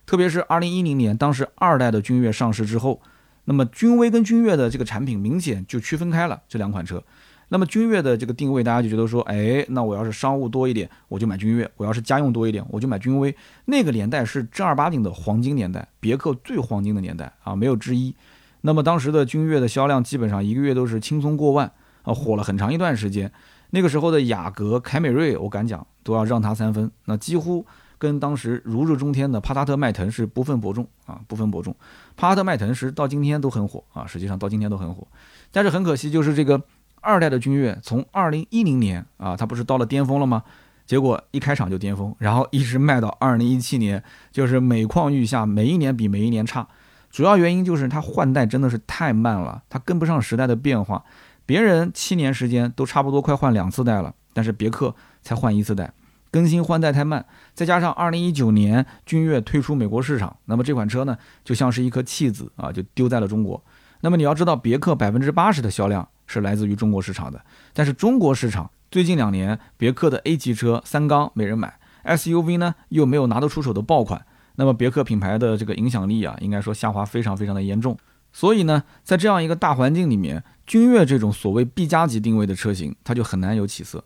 [0.07, 3.03] 特别是二零一零年当时二代的君越上市之后，
[3.45, 7.05] 那么君威跟君越的这个产品明显就区分开了这两款车，
[7.51, 13.37] 那么君越的这个定位，大家就觉得说，哎，那我要是商务多一点，我就买君越；我要是家用多一点，我就买君威。
[13.67, 18.15] 那个年代是正儿八经的黄金年代，别克最黄金的年代啊，没有之一。
[18.63, 21.71] 那么当时的君越的销量基本上一个月都是轻松过万
[22.03, 23.31] 啊，火了很长一段时间。
[23.71, 27.65] 那个时候的雅阁、凯美瑞，我敢讲都要让它三分，那几乎
[27.99, 31.75] 跟当时如日中天的帕萨特、迈腾是不分伯仲啊，不分伯仲。
[32.17, 35.07] 帕萨特、迈腾是到今天都很火啊，实际上到今天都很火，
[35.53, 36.63] 但是很可惜就是这个。
[37.01, 40.43] 二代的君越从二零一零年啊，它不是到了巅峰了吗？
[40.85, 46.67] 结果一开场就巅峰，然后一直卖到二零一七年，就是每况愈下，每一年比每一年差。
[47.11, 51.05] 主要原因就是它换代真的是太慢了，它跟不上时代的变化。
[51.47, 55.93] 别人七年时间都差不多快换两次代了，但是别克才换一次代，
[56.31, 57.25] 更新换代太慢。
[57.55, 63.63] 再加上二零一九年君越退出美国市场，那么这款车呢，就像是一颗弃子啊，就丢在了中国。
[64.01, 66.09] 那么你要知道，别克百分之八十的销量。
[66.31, 67.43] 是来自于中国市场的，
[67.73, 74.27] 但是中国市场最近两年，别克的 A 级车三缸没人买，SUV 呢又没有拿得出手的爆款，
[74.61, 77.97] 那么别克品牌的这个影响力啊，应该说下滑非常非常的严重。
[78.33, 84.03] 所以呢，在这样一个大环境里面，君越这种所谓 B 加级定位的车型，它就很难有起色。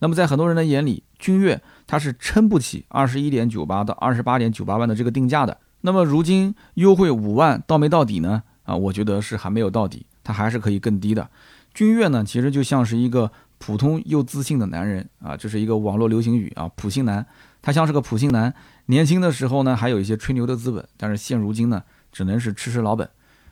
[0.00, 5.56] 那么在很多人的眼里，君越它是撑不起二十一点九八到二十八点九八万的这个定价的。
[5.80, 8.42] 那么如今优惠五万到没到底呢？
[8.64, 11.30] 啊，我觉得是还没有到底，它还是可以更低的。
[11.72, 17.26] 君越呢，其实就像是一个普通又自信的男人啊，这是一个网络流行语啊，普信男。
[17.60, 18.54] 他像是个普信男，
[18.86, 23.08] 年轻的时候呢，还有一些吹牛的资本，但是现如今呢，只能是吃吃老本。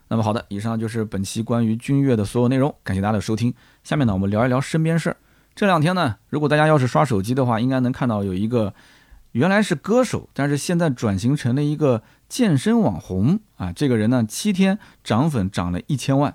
[0.08, 3.54] 那么好的，以上就是本期关于君越的所有内容，感谢大家的收听。
[3.82, 5.16] 下面呢，我们聊一聊身边事儿。
[5.54, 8.74] 这两天呢，如果大家要是刷手机的话，应该能看到有一个
[9.30, 13.72] 原来是歌手，但是现在转型成了一个健身网红啊。
[13.72, 16.34] 这个人呢，七天涨粉涨了一千万。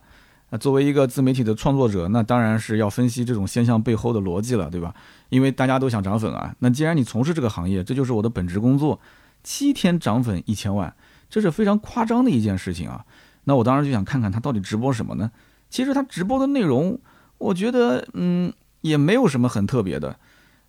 [0.50, 4.94] 那作为一个自媒体的创作者，那当然是要分析这种现象背后的逻辑了，对吧？
[5.30, 6.56] 因为大家都想涨粉啊。
[6.60, 9.00] 那既然你从事这个行业，这就是我的本职工作。
[9.44, 10.94] 七天涨粉一千万，
[11.30, 13.06] 这是非常夸张的一件事情啊。
[13.46, 15.32] 那我当然就想看看他到底直播什么呢？
[15.70, 17.00] 其实他直播的内容，
[17.38, 20.18] 我觉得嗯也没有什么很特别的，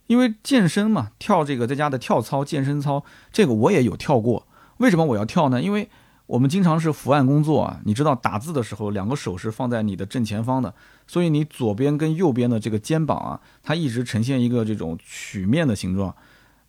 [0.06, 4.46] 因为健身嘛，跳这个在家的跳操、健身操，这个我也有跳过。
[4.78, 5.60] 为什么我要跳呢？
[5.60, 5.88] 因为
[6.28, 10.74] 我们经常是伏案工作啊，你知道打字的时候，两个手是放在你的正前方的，
[11.06, 16.14] 所以你左边跟右边的这个肩膀啊，它一直呈现一个这种曲面的形状，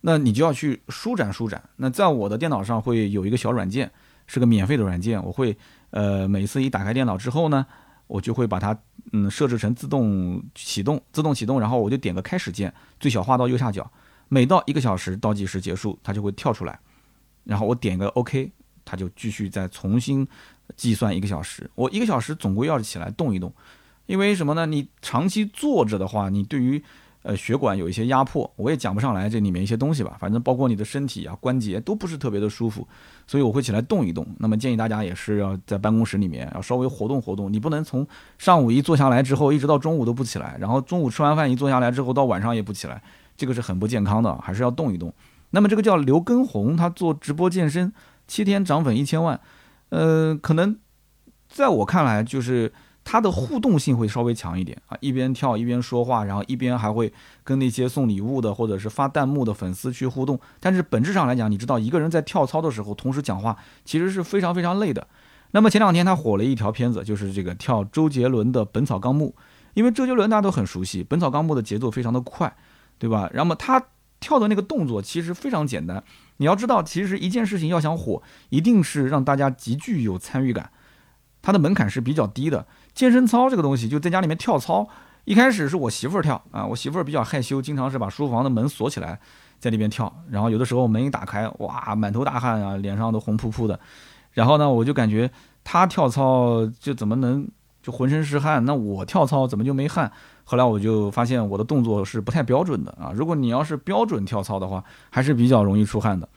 [0.00, 1.62] 那你就要去舒展舒展。
[1.76, 3.92] 那在我的电脑上会有一个小软件，
[4.26, 5.54] 是个免费的软件，我会
[5.90, 7.66] 呃每次一打开电脑之后呢，
[8.06, 8.74] 我就会把它
[9.12, 13.92] 嗯设置成自动启动，自动启动，然后我就点个开始键，最小化到右下角，
[14.28, 16.80] 每到一个小时倒计时结束，它就会跳出来，
[17.44, 18.50] 然后我点一个 OK。
[18.84, 20.26] 他就继续再重新
[20.76, 23.52] 计算一个小时，我一个小时总归要起来动一动，
[24.06, 24.66] 因为什么呢？
[24.66, 26.82] 你长期坐着的话，你对于
[27.22, 32.86] 呃血管有一些压迫，我也讲不上来这里面一些东西吧，反正包括你的身体啊关节都不是特别的舒服，
[33.26, 34.26] 所以我会起来动一动。
[34.38, 38.06] 那么建议大家也是要在办公室里面要稍微活动活动，你不能从
[38.38, 43.02] 上午一坐下来之后一直到中午都不起来，然后中午吃完饭一坐下来之后到晚上也不起来，
[43.36, 45.12] 这个是很不健康的，还是要动一动。
[45.50, 47.92] 那么这个叫刘根红，他做直播健身。
[48.30, 49.40] 七天涨粉一千万，
[49.88, 50.78] 呃，可能
[51.48, 57.12] 在我看来，就是他的互动性会稍微强一点啊，一边跳一边说话，然后一边还会
[57.42, 60.38] 跟那些送礼物的或者是发弹幕的粉丝去互动。
[60.60, 65.04] 但是本质上来讲，你知道一个人在跳操的时候同时讲话，其实是非常非常累的。
[65.50, 69.34] 那么前两天他火了一条片子，就是这个跳周杰伦的《本草纲目》，
[69.74, 72.56] 因为周杰伦大家都很熟悉，《本草纲目》的节奏非常的快，
[72.96, 73.28] 对吧？
[73.32, 73.82] 然后他
[74.20, 76.04] 跳的那个动作其实非常简单。
[76.40, 80.70] 你要知道，其实一件事情要想火，一定是让大家极具有参与感，
[81.42, 82.66] 它的门槛是比较低的。
[82.94, 84.88] 健身操这个东西，就在家里面跳操，
[85.26, 89.20] 一开始是我媳妇儿跳啊，我媳妇儿比较害羞，经常是把书房的门锁起来，
[89.58, 90.10] 在里边跳。
[90.30, 93.78] 然后有的时候门一打开，哇，满头大汗啊，脸上都红扑扑的。
[94.32, 95.30] 然后呢，我就感觉
[95.62, 97.46] 她跳操就怎么能
[97.82, 100.10] 就浑身是汗，那我跳操怎么就没汗？
[100.50, 103.12] 后来我就发现我的动作是不太标准的啊！
[103.14, 106.28] 如果你要是标准跳操的话，还是比较容易出汗的。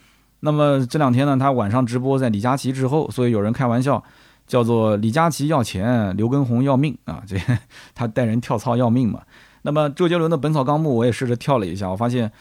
[0.41, 4.03] 那么这两天呢，他晚上直播在李佳琦之后，所以有人开玩笑
[4.45, 7.23] 叫做李佳琦要钱，刘畊宏要命啊！
[7.25, 7.35] 这
[7.95, 9.19] 他带人跳操要命嘛。
[9.63, 12.31] 那么周杰伦的《本草纲目》我也试着跳了一下，我发现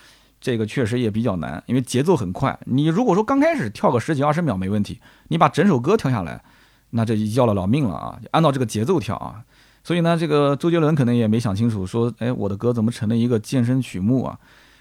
[0.43, 2.59] 这个确实也比较难，因为节奏很快。
[2.67, 6.45] 你如果说刚开始跳个十几二十秒没问题，你把整首歌跳下来，
[6.91, 8.19] 那这要了老命了啊！
[8.33, 9.43] 按照这个节奏跳啊。
[9.85, 14.39] 所以呢，这个周杰伦可能也没想清楚，说，哎，我的歌怎么成了一个健身曲目啊？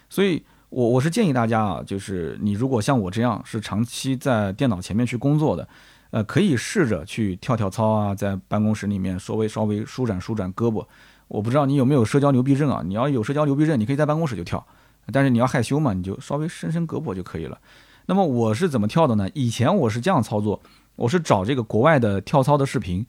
[0.09, 5.67] 所以，我我是建议大家啊，就是你如果像我这样是长期在电脑前面去工作的，
[6.11, 10.85] 呃，可以试着去跳跳操啊，在办公室里面稍微稍微舒展舒展胳膊。
[11.27, 12.83] 我不知道你有没有社交牛逼症啊？
[12.85, 14.65] 你要有社交牛逼症，你可以在办公室就跳，
[15.11, 17.57] 但是你要害羞嘛，你就稍微伸伸胳膊就可以了。
[18.05, 19.29] 那么我是怎么跳的呢？
[19.33, 20.61] 以前我是这样操作，
[20.97, 23.05] 我是找这个国外的跳操的视频，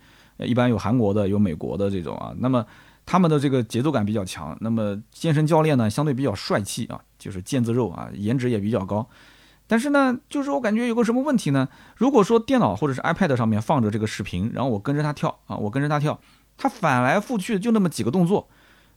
[0.46, 2.32] 一般有韩国的，有美国的这种啊。
[2.38, 2.64] 那么
[3.04, 9.08] 他们的这个节奏感比较强，那么健身教练呢相对比较帅气啊，就是腱子肉啊，颜值也比较高。
[9.66, 11.66] 但是呢，就是我感觉有个什么问题呢？
[11.96, 16.20] 如果说电脑或者是 iPad 上面放着这个视频，然后我跟着他跳啊，我跟着他跳，
[16.58, 18.48] 他反来覆去就那么几个动作，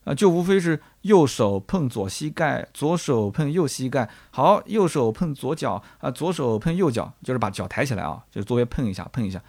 [0.04, 9.42] 啊，就无非是右手碰左膝盖，左手碰右膝盖，好，右手碰左脚啊，左手碰右脚，就是把脚抬起来啊，就作为碰一下，碰一下。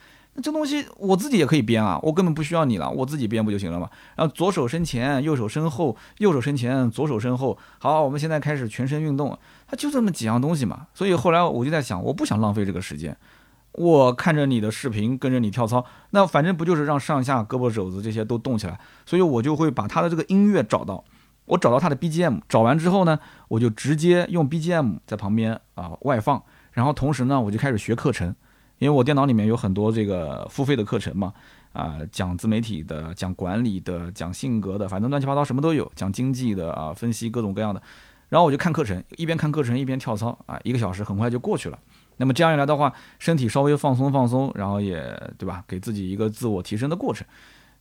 [0.42, 3.88] 这东西我自己也可以编啊，我根本不需要你了，我自己编不就行了吗？
[4.16, 7.57] 然后左手伸前，右手伸后，右手伸前，左手伸后。
[7.79, 10.88] 好，我们现在开始全身运动，它就这么几样东西嘛。
[10.92, 13.16] 所以后来我就在想，我不想浪费这个时间。
[13.72, 18.79] 我看着你的视频，跟着你跳操，那反正不就是让上下胳膊肘子这些都动起来？
[19.05, 21.03] 所以我就会把他的这个音乐找到，
[21.46, 23.18] 我找到他的 BGM，找完之后呢，
[23.49, 28.35] 我就直接用 BGM 在旁边啊外放，然后同时呢，我就开始学课程。
[28.78, 31.32] 因为我电脑里面有很多这个付费的课程嘛，
[31.72, 37.80] 啊，讲自媒体的，讲管理的，讲性格的，反正乱七八糟什么都有，讲经济的啊，分析各种各样的，
[38.28, 41.78] 然后我就看课程，一边看课程一边跳操啊，一个小时很快就过去了。
[42.18, 45.02] 那么这样一来的话，身体稍微放松放松，然后也
[45.38, 47.26] 对吧，给自己一个自我提升的过程，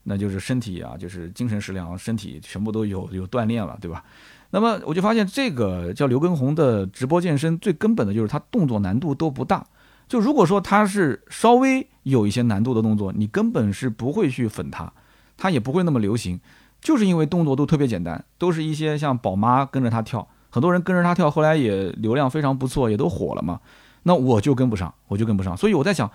[0.03, 4.03] 那就是身体啊，就是精神食粮，身体全部都有有锻炼了，对吧？
[4.51, 9.65] 那么我就发现这个叫刘畊宏的直播健身，最根本的就是他动作难度都不大。
[10.07, 14.91] 就如果说他是稍微有一些难度的动作，你根本是不会去粉他，
[15.35, 16.39] 他也不会那么流行，
[16.79, 23.59] 就是因为动作都特别简单，都是一些像宝妈跟着他跳，很多人跟着他跳，后来也流量非常不错，也都火了嘛。
[24.03, 25.57] 那我就跟不上，我就跟不上。
[25.57, 26.09] 所以我在想，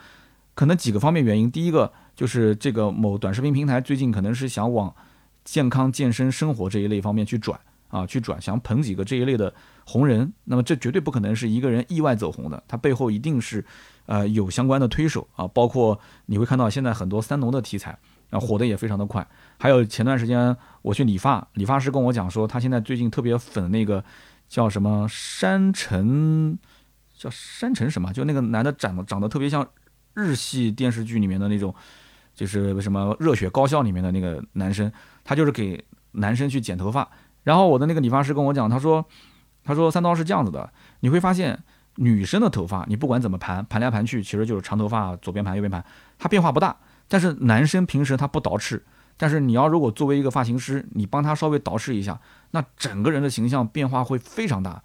[0.54, 4.94] 可能几个方面原因，第一个就是这个某短视频平台最近可能是想往
[5.44, 7.58] 健康健身生活这一类方面去转
[7.90, 9.52] 啊，去转，想捧几个这一类的。
[9.86, 13.64] 红人，那么这绝对不可能是一个人意外走红的，他背后一定是，
[14.06, 17.98] 呃，有相关的推手啊，包括你会看到现在很多三农的题材
[18.30, 19.26] 啊，火的也非常的快。
[19.58, 24.04] 还有前段时间我去理发，理发师跟我讲说，他现在最近特别粉那个
[24.48, 26.56] 叫什么山城，
[27.16, 29.66] 叫山城什么，就那个男的长得长得特别像
[30.14, 31.74] 日系电视剧里面的那种，
[32.32, 34.92] 就是什么热血高校里面的那个男生，
[35.24, 37.10] 他就是给男生去剪头发。
[37.42, 39.04] 然后我的那个理发师跟我讲，他说。
[39.62, 41.62] 他说：“三刀是这样子的，你会发现
[41.96, 45.84] 女生的头发，你不管怎么盘，盘来盘去，其实就是长头发，左边盘右边盘，
[46.18, 46.74] 它变化不大。
[47.08, 48.80] 但是男生平时他不捯饬，
[49.18, 52.18] 但是你要如果作为一个发型师，你帮他稍微捯饬一下，
[52.52, 54.82] 那整个人的形象变化会非常大。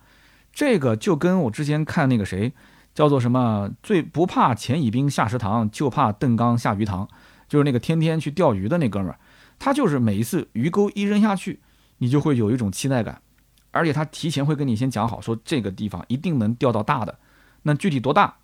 [0.51, 2.53] 这个就跟我之前看那个谁，
[2.93, 7.07] 叫做什么，最不怕钱乙兵下食堂，就怕邓刚下鱼塘，
[7.47, 9.17] 就是那个天天去钓鱼的那哥们儿，
[9.57, 11.61] 他就是每一次鱼钩一扔下去，
[12.05, 13.19] 你就会有一种期待感。”
[13.71, 17.17] 而且他提前会跟你先讲好，说这个地方一定能钓到大的，
[17.63, 18.35] 那具体多大？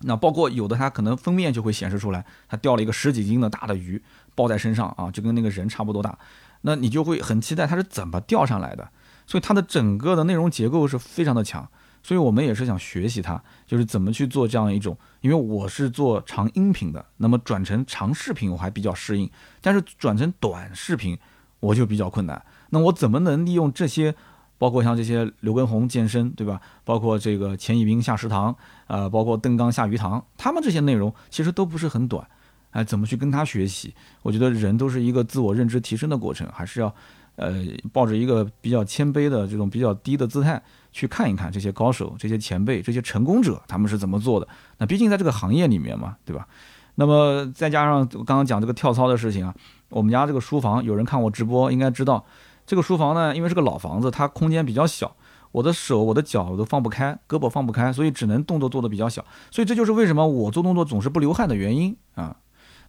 [0.00, 4.02] 那包括有的他可能封面就会显示出来，他钓了一个十几斤的大的鱼，
[4.34, 6.18] 抱在身上啊，就跟那个人差不多大，
[6.62, 8.90] 那你就会很期待他是怎么钓上来的。
[9.26, 11.68] 所以它的整个的内容结构是非常的强，
[12.02, 14.96] 所以我们也是想学习它，就是怎么去做这样一种。
[15.20, 19.30] 因为我是做长音频的，那么转成长视频我还比较适应，
[19.60, 21.18] 但是转成短视频
[21.60, 22.42] 我就比较困难。
[22.70, 24.14] 那我怎么能利用这些？
[24.60, 26.60] 包括像这些刘畊宏健身，对吧？
[26.84, 28.52] 包括这个钱乙兵下食堂，
[28.88, 32.26] 呃，包括邓刚下鱼塘，他们这些内容其实都不是很短，
[32.72, 33.94] 哎，怎么去跟他学习？
[34.20, 36.92] 我觉得人都是一个自我认知提升的过程，还是要，
[37.36, 44.48] 呃，抱着一个比较谦卑的这种比较低的姿态去看一看这些高手、这些前辈、这些成功者他们是怎么做的。
[44.78, 46.48] 那毕竟在这个行业里面嘛，对吧？
[46.96, 49.54] 那么再加上刚刚讲这个跳操的事情啊，
[49.88, 52.24] 我们家这个书房有人看我直播应该知道。
[52.68, 55.16] 这个书房呢，因为是个老房子，它空间比较小，
[55.52, 59.24] 我的手、我的脚都放不开，胳膊放不开，所以只能动作做的比较小。
[59.50, 62.36] 所以这就是为什么我做动作总是不流汗的原因啊。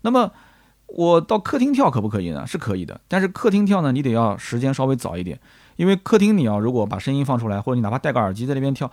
[0.01, 0.29] 那么
[0.87, 2.45] 我到客厅跳可不可以呢？
[2.45, 5.39] 是可以的，但是客厅跳呢，你得要时间稍微早一点，
[5.77, 8.91] 因为客厅你要如果把声音放出来，或者你哪怕戴个耳机在那边跳，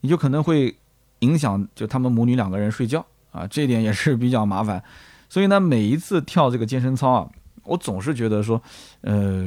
[0.00, 0.76] 你就可能会
[1.20, 4.82] 影响就他们母女两个人睡觉啊，这一点也是比较麻烦。
[5.28, 7.28] 所以呢，每一次跳这个健身操啊。
[7.68, 8.60] 我总是觉得说，
[9.02, 9.46] 呃，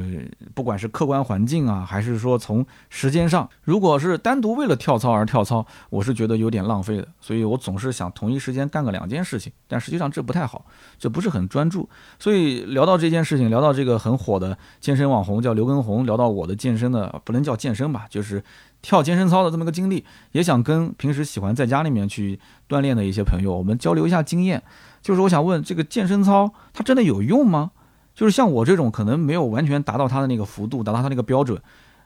[0.54, 7.08] 不管是客观环境啊，还是说从时间上，如果是单独为了跳操而跳操，我是觉得有点浪费的。
[7.20, 10.64] 所以我总是想同一时间干个两件事情，但实际上这不太好，
[10.98, 11.88] 这不是很专注。
[12.18, 18.42] 所以聊到这件事情，聊到这个很火的健身网红叫刘畊宏，聊到我的健身的，不能叫健身吧，就是
[18.80, 24.62] 跳健身操的这么个经历，也想跟平时喜欢在家里面去锻炼的一些朋友，我们交流一下经验。
[25.00, 27.72] 就是我想问，这个健身操它真的有用吗？
[28.14, 31.60] 就是像我这种可能没有完全达到它的那个幅度，达到它那个标准，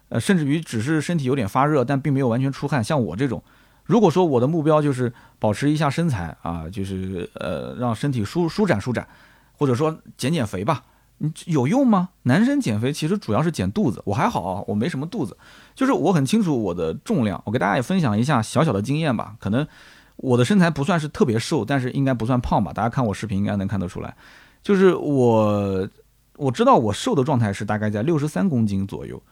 [0.09, 2.83] 呃，甚至于只是身体有点发热，但并没有完全出汗。
[2.83, 3.43] 像我这种，
[3.85, 9.07] 如果说我的目标就是保持一下身材啊，就是呃让身体舒舒展舒展，
[9.59, 10.85] 或者说减减肥吧，
[11.19, 12.11] 你有用吗？
[12.23, 15.37] 男生减肥其实主要是减肚子，我还好啊，我没什么肚子，
[15.75, 17.43] 就是我很清楚我的重量。
[17.45, 19.67] 我给大家也分享一下小小的经验吧，可能
[20.17, 22.73] 我的身材不算是特别瘦，但是应该不算胖吧？
[22.73, 24.15] 大家看我视频应该能看得出来。
[24.67, 25.89] 就是我，
[26.37, 29.23] 我知道我瘦的状态是大概在六十三公斤左右，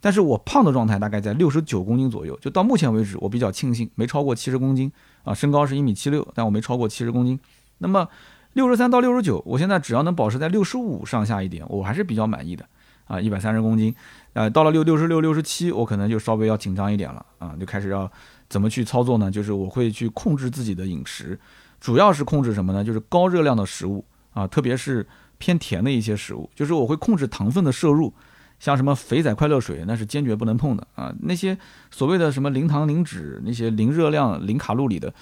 [0.00, 2.38] 但是我胖的状态大概在六十九公斤左右。
[2.40, 4.92] 就到目前为止，我比较庆幸没超过七十公斤
[5.24, 5.34] 啊。
[5.34, 7.36] 身高是一米七六，但我没超过七十公斤。
[7.78, 8.08] 那么
[8.52, 12.64] 六十三到六十九，我现在只要能保持在六十五上下一点，我还是比较满意的
[13.06, 13.20] 啊。
[13.20, 13.92] 一百三十公斤，
[14.34, 18.08] 呃，到了六六十六、六十七，我可能就稍微要紧张一点了啊，就开始要
[18.48, 19.28] 怎么去操作呢？
[19.28, 21.36] 就是我会去控制自己的饮食，
[21.80, 22.84] 主要是控制什么呢？
[22.84, 24.04] 就是高热量的食物。
[24.34, 25.06] 啊，特别是
[25.38, 28.12] 偏甜的一些食物，就是我会控制糖分的摄入，
[28.60, 31.12] 像什么肥仔快乐水，那是坚决不能碰的啊。
[31.20, 31.56] 那些
[31.90, 35.12] 所谓的什么零糖零脂、那些零热量、零卡路里的，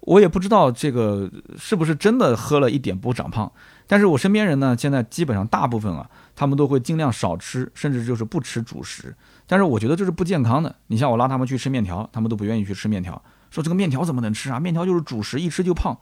[0.00, 3.50] 我也不知道这个是不是真的喝了一点不长胖。
[3.86, 9.14] 但是我身边人呢，现在基本上大部分啊，他们都会尽量少吃，甚至就是不吃主食。
[9.46, 10.74] 但是我觉得这是不健康的。
[10.86, 14.58] 你像我拉他们去吃面条，他们都不愿意去吃面条，说这个面条怎么能吃啊？
[14.58, 15.98] 面条就是主食，一吃就胖。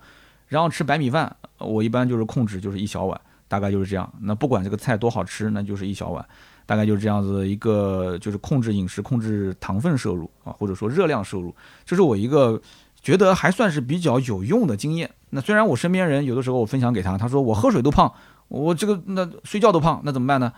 [0.52, 4.12] 然后吃白米饭，我一般就是控制就是一小碗，大概就是这样。
[4.20, 6.22] 那不管这个菜多好吃，那就是一小碗，
[6.66, 11.54] 大概就是这样子一个，就是控制饮食，控制糖分摄入啊，或者说热量摄入，
[11.86, 12.60] 这是我一个
[13.00, 15.10] 觉得还算是比较有用的经验。
[15.30, 18.12] 那虽然我身边人有的时候我分享给他，他说我喝水都胖，
[18.48, 20.52] 我这个那睡觉都胖，那怎么办呢？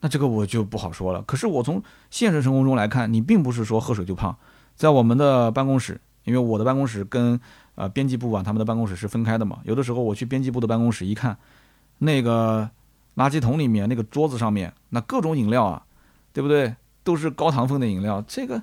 [0.00, 1.22] 那这个我就不好说了。
[1.22, 4.36] 可是我从现实生活中来看，你并不是说喝水就胖，
[4.74, 7.40] 在我们的办公室，因为我的办公室跟
[7.78, 9.60] 啊，编辑部啊，他们的办公室是分开的嘛。
[9.62, 11.38] 有的时候我去编辑部的办公室一看，
[11.98, 12.68] 那个
[13.14, 15.86] 垃圾桶里面那个桌子上面，那各种饮料啊，
[16.32, 16.74] 对不对？
[17.04, 18.20] 都是高糖分的饮料。
[18.26, 18.60] 这个，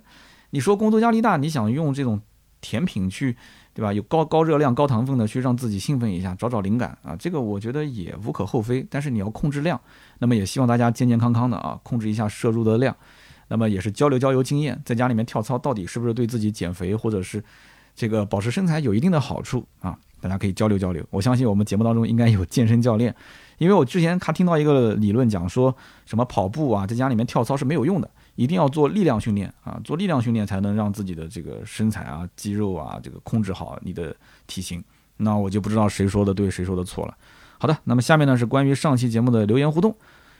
[0.49, 2.21] 你说工作压力大，你想用这种
[2.59, 3.37] 甜品去，
[3.73, 3.93] 对吧？
[3.93, 8.85] 有高高热量、高糖分的去让自己兴奋一下，找找灵感啊，这个我觉得也无可厚非。
[8.89, 9.79] 但是你要控制量，
[10.19, 12.93] 那么也希望大家健健康康的啊，控制一下摄入的量。
[13.47, 17.41] 那么也是交流交流经验，在家里面跳操到底是不是对自己减肥或者是？
[17.95, 21.03] 这个保持身材有一定的好处啊，大家可以交流交流。
[21.09, 23.15] 我相信我们节目当中应该有健身教练，
[23.57, 34.83] 因为我之前还听到一个理论讲说，什么跑步啊，在家里面跳操是没有用的，一定要做力量训练啊，做力量训练才能让自己的这个身材啊、肌肉啊，这个控制好你的体型。
[35.17, 37.15] 那我就不知道谁说的对，谁说的错了。
[37.57, 39.95] 好的，那么下面呢是关于上期节目的留言互动。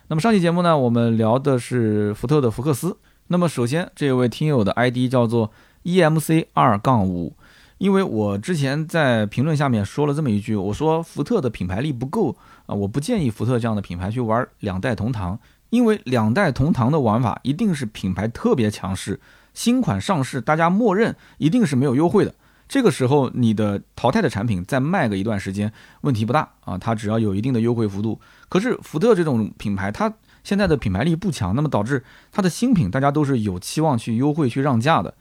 [0.07, 2.97] 那么上期节目呢，我们聊的是福特的福克斯。
[3.27, 5.49] 那么首先这位听友的 ID 叫做
[5.83, 7.33] EMC 二杠五。
[7.77, 12.35] 因为我之前在评论下面说了这么一句，我说福特的品牌力不够
[12.65, 15.37] 啊，我不建议福特这样的品牌去玩两代同堂，
[15.69, 19.19] 因为两代同堂的玩法一定是品牌特别强势，
[19.53, 22.33] 新款上市大家默认一定是没有优惠的，
[22.69, 28.19] 这个时候你的淘汰的产品再卖个一段时间问题不大啊，它只要有一定的优惠幅度。
[28.47, 30.13] 可是福特这种品牌，它
[30.45, 35.13] 现在的品牌力不强，那么导致它的新品大家都是有期望去优惠去让价的。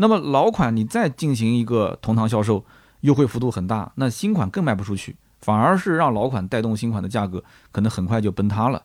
[0.00, 2.64] 那么老款你再进行一个同堂销售，
[3.02, 8.82] 优惠幅度很大，那新款更卖不出去，反而是让老款带动新款的价格，可能很快就崩塌了。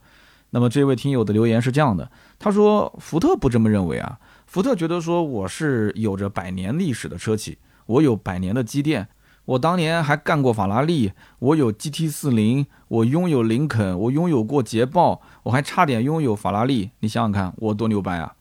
[0.50, 9.08] 那么这位听友的留言是这样的，他说福特不这么认为啊，福特觉得说我是有着百年历史的车企，我有百年的积淀，
[9.46, 18.34] 我当年还干过法拉利，我有 GT 四零，我拥有林肯，我拥有过捷豹，我还差点拥有法拉利，你想想看我多牛掰啊！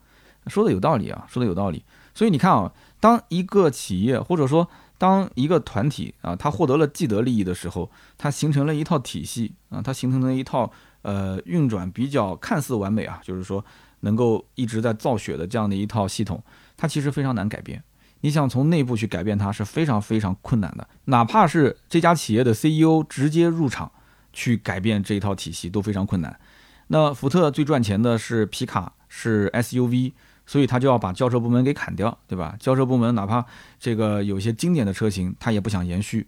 [0.49, 1.85] 说的有道理啊，说的有道理。
[2.15, 10.71] 所以你看啊，当一个企业或者说当一个团体啊，它获得了既得利益的时候，它形成了一套体系啊，它形成了一套
[11.03, 13.65] 呃运转比较看似完美啊，就是说
[14.01, 16.43] 能够一直在造血的这样的一套系统，
[16.77, 17.83] 它其实非常难改变。
[18.21, 23.91] 你想从内部去改变它是非常非常困难的，哪怕是这家企业的 CEO 直接入场
[24.33, 26.39] 去改变这一套体系都非常困难。
[26.87, 30.13] 那福特最赚钱的是皮卡，是 SUV。
[30.47, 32.55] 所以他就要把轿车部门给砍掉，对吧？
[32.59, 33.45] 轿车部门哪怕
[33.79, 36.27] 这个有些经典的车型，他也不想延续。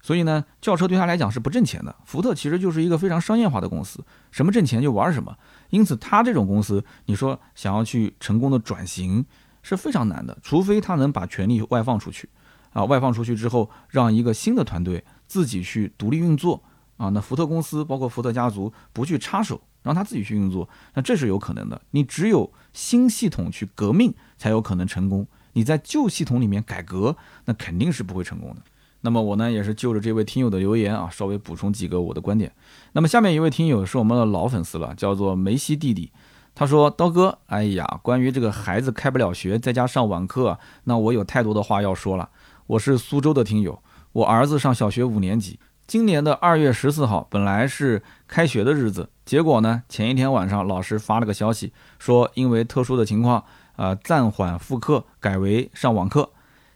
[0.00, 1.94] 所以呢，轿车对他来讲是不挣钱的。
[2.04, 5.36] 福特其实就是一个非常商业化的公司，什么挣钱就玩什么。
[5.70, 9.26] 因此，他这种公司，你说想要去成功的转型
[9.60, 12.28] 是非常难的，除非他能把权力外放出去，
[12.72, 16.62] 啊，外放出去之后，让一个新的团队自己去独立运作，
[16.96, 19.60] 啊，那福特公司包括福特家族不去插手。
[19.88, 21.80] 让他自己去运作，那这是有可能的。
[21.92, 25.26] 你只有新系统去革命，才有可能成功。
[25.54, 27.16] 你在旧系统里面改革，
[27.46, 28.56] 那肯定是不会成功的。
[29.00, 32.52] 那么我呢也是就着这位听友的留言啊，稍微补充几个我的观点。
[32.92, 36.12] 那么下面一位听友是我们的老粉丝了，叫做梅西弟弟。
[36.54, 42.28] 他说：“刀哥，哎呀，关于这个孩子开不了学，在家上网课，那我有太多的话要说了。
[42.66, 43.80] 我是苏州的听友，
[44.12, 45.58] 我儿子上小学五年级，
[45.88, 53.42] 今年的二月十四号本来是开学的日子，结果呢，前一天晚上老师发了个消息，说因为特殊的情况，
[53.76, 56.28] 呃，暂缓复课，改为上网课。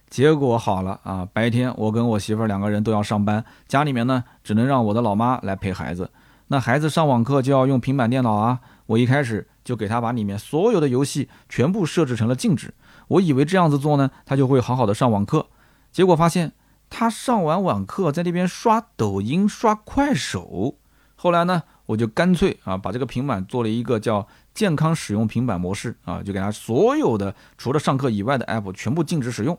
[0.09, 6.09] 结果好了啊，白天我跟我媳妇儿两个人都要上班，家里面呢只能让我的老妈来陪孩子。
[6.47, 12.73] 那孩子上网课就要用平板电脑啊，我一开始。”就给他把里面所有的游戏全部设置成了禁止。
[13.07, 15.45] 我以为这样子做呢，他就会好好的上网课。
[15.89, 16.51] 结果发现
[16.95, 20.77] 他上完网课在那边刷抖音、刷快手。
[21.15, 29.57] 后来呢，我就干脆啊把这个平板做了一个叫健康使用平板模式啊，就给他所有的除了上课以外的 app 全部禁止使用。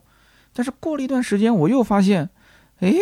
[0.53, 2.31] 但是过了一段时间，我又发现，
[2.79, 2.95] 哎，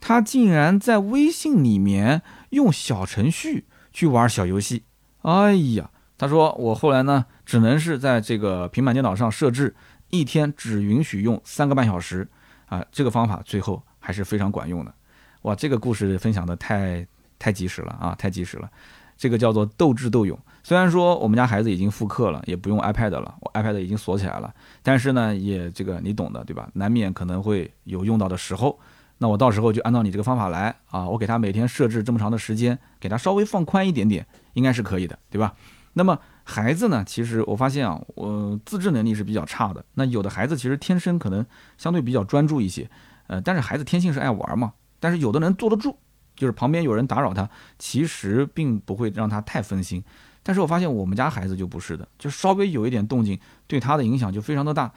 [0.00, 4.84] 他竟然在微信里面用小程序去玩小游戏。
[5.22, 5.90] 哎呀！
[6.16, 9.74] 他说：“我后来呢，只能是在这个平板电脑上设置
[10.10, 12.28] 一天只允许用三个半小时
[12.66, 12.84] 啊。
[12.92, 14.94] 这个方法最后还是非常管用的。
[15.42, 17.06] 哇，这个故事分享的太
[17.38, 18.70] 太及时了啊，太及时了。
[19.16, 20.36] 这个叫做斗智斗勇。
[20.62, 24.52] 虽然说我们家孩子已经复课了，也不用 iPad 了，我 iPad 已经锁起来了，
[24.82, 26.68] 但是呢，也这个你懂的，对吧？
[26.72, 28.78] 难免可能会有用到的时候。
[29.18, 35.54] 那我到时候就按照你这个方法来啊，我给他每天设置这么长的时间，给他稍微放宽一点点，应该是可以的，对吧？”
[35.96, 37.02] 那么孩子呢？
[37.04, 39.84] 其实我发现啊，我自制能力是比较差的。
[39.94, 41.44] 那有的孩子其实天生可能
[41.78, 42.88] 相对比较专注一些，
[43.26, 44.74] 呃，但是孩子天性是爱玩嘛。
[45.00, 45.96] 但是有的人坐得住，
[46.36, 50.04] 就是旁边有人打扰他，其实并不会让他太分心。
[50.42, 54.92] 但是我发现我们家孩子就不是的，就稍微有一点动静，对他的影响就非常的大。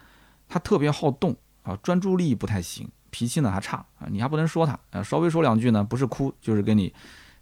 [0.50, 6.94] 他特别好动啊，专注力不太行，脾气呢还差啊，你还不能说他，呃，稍微说两句呢，不是哭就是跟你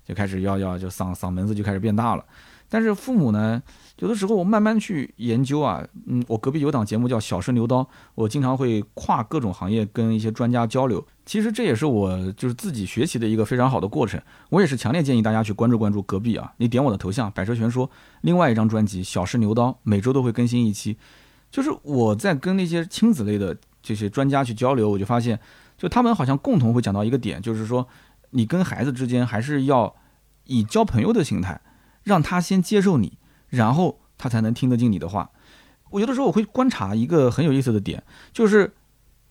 [0.03, 2.23] 就开始要要就嗓嗓门子就开始变大了。
[2.67, 3.61] 但是父母呢，
[3.99, 7.83] 有的时候我慢慢去研究啊，嗯，我隔壁有档节目叫《小试牛刀》，
[8.15, 11.05] 我经常会跨各种行业跟一些专家交流。
[11.25, 14.19] 其实这也是我就是自己学习的一个非常好的过程。
[14.49, 17.89] 我也是强烈建议大家去关注关注隔壁啊，你点我的头像“百车全说”，
[18.21, 20.97] 另外一张专辑《小试牛刀》，每周都会更新一期。
[21.49, 25.39] 就是我在跟那些亲子类的这些专家去交流，我就发现，
[25.77, 27.87] 就他们好像共同会讲到一个点，就是说，
[28.31, 29.95] 你跟孩子之间还是要
[30.45, 31.61] 以交朋友的心态。
[32.05, 33.17] 让他先接受你，
[33.49, 35.29] 然后他才能听得进你的话。
[35.89, 38.01] 我有的时候我会观察一个很有意思的点，
[38.31, 38.73] 就是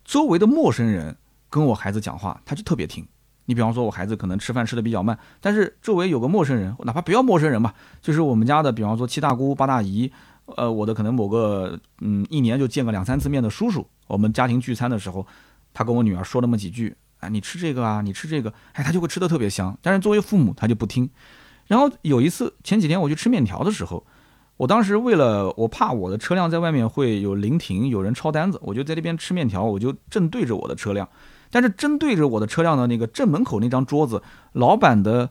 [0.04, 1.16] 周围的陌生人
[1.48, 3.06] 跟我孩子讲话，他就特别听。
[3.46, 10.10] 你比方说，我孩子可能吃饭吃的比较慢，但是周围有个陌生人，哪怕不要陌生人吧，就是我们家的，比方说七大姑八大姨，
[10.56, 15.26] 呃，我的可能某个嗯一年就见个两三次面的叔叔，我们家庭聚餐的时候，
[15.74, 19.76] 他跟我女儿说那么几句，哎，你吃这个啊，你吃这个，哎， 他就会吃的特别香。
[19.82, 21.10] 但是作为父母，他就不听。
[21.66, 24.04] 然后有一次，前几天我去吃面条的时候，
[24.56, 31.08] 我当时为了我怕我的车辆在外面会有临停，有人抄单子，我就在那边吃面条，我就正对着我的车辆。
[31.50, 35.30] 但是正对着我的车辆的那个正门口那张桌子，老板的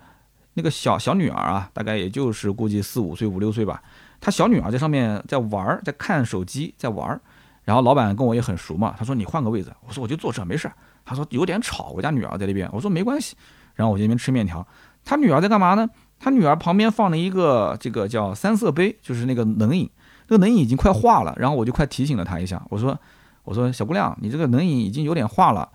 [0.54, 3.82] 那个小小女儿啊，大概也就是估计四五岁、五六岁吧，
[4.22, 7.20] 她小女儿在上面在玩，在看手机，在玩。
[7.66, 10.70] 然后老板跟我也很熟嘛，他说你换个位子，我说我就坐这没事。
[11.06, 13.36] 他说有点吵，我家女儿在那边，我说没关系。
[13.74, 14.66] 然后我这边吃面条，
[15.04, 15.90] 他女儿在干嘛呢？
[16.24, 19.90] 他女儿旁边放了一个这个叫三色杯，就是那个冷饮，
[20.26, 22.98] 这个冷饮已经快化了，然后我就快提醒了他一下，我说，
[23.44, 25.68] 我说小姑娘，你这个冷饮已经有点化了，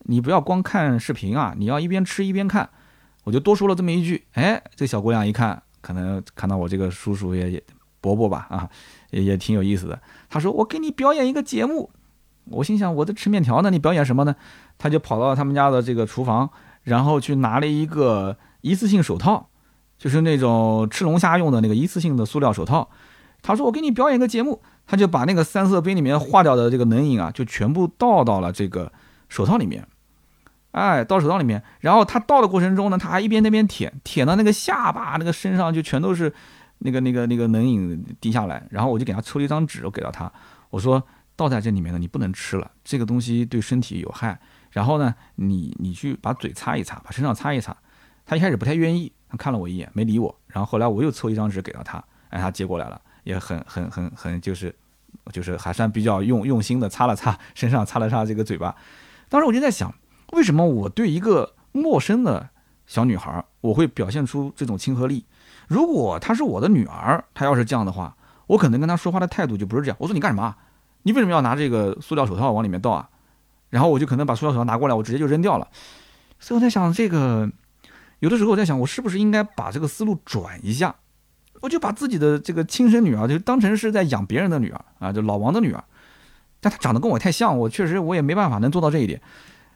[0.00, 2.68] 你不要光看视频啊，你要一边吃一边看，
[3.24, 7.62] 我就多说了这么一句，哎，这小姑娘一看，可能看到我这个叔叔也也
[8.02, 8.68] 伯伯吧，啊，
[9.10, 9.98] 也也挺有意思的，
[10.28, 11.90] 他说我给你表演一个节目，
[12.50, 14.36] 我心想我在吃面条呢，你表演什么呢？
[14.76, 16.50] 他就跑到他们家的这个厨房，
[16.82, 19.48] 然后去拿了一个一次性手套。
[19.98, 22.90] 就是那种吃龙虾用的那个一次性的塑料手套，
[23.42, 28.92] 他说我给你表演个节目，他就把那个三色杯里面化掉的这个冷饮啊，就全部倒到了这个
[29.28, 29.86] 手套里面，
[30.72, 36.32] 哎，倒手套里面，然后他倒的过程中呢，他还一边那边舔，舔到那个下巴，那个身上就全都是
[36.78, 40.30] 那个那个那个冷饮滴下来，然后我就给他抽了一张纸，我给到他，
[40.70, 41.02] 我说
[41.36, 44.38] 倒在这里面的你不能吃了，这个东西对身体有害，
[44.70, 47.76] 然后呢，你你去把嘴擦一擦，把身上擦一擦，
[48.26, 49.12] 他一开始不太愿意。
[49.36, 50.34] 看了我一眼，没理我。
[50.46, 54.74] 然后后来我又凑一张纸给到他，哎，他接过来了，也很很很很，就是
[55.32, 58.74] 就是还算比较用用心的擦了擦 身上，擦了擦这个嘴巴。
[59.28, 59.94] 当时我就在想，
[60.32, 62.48] 为什么我对一个陌生的
[62.86, 65.24] 小女孩，我会表现出这种亲和力？
[65.66, 68.16] 如果她是我的女儿，她要是这样的话，
[68.46, 69.96] 我可能跟她说话的态度就不是这样。
[69.98, 70.54] 我说你干什么？
[71.02, 73.08] 你为什么要拿这个塑料手套往里面倒啊？
[73.70, 75.68] 然后我就可能把塑料手套拿过来，我直接就扔掉了。
[76.38, 77.50] 所以我在想，这个
[78.24, 80.94] 有的时候我在想，我是不是应该把这个思路转一下？
[81.60, 85.84] 我就把自己的这个亲生女儿就当成是在养别人的女儿啊，就老王的女儿。
[86.58, 89.20] 但她长得跟我太像，我确实我也没办法能做到这一点。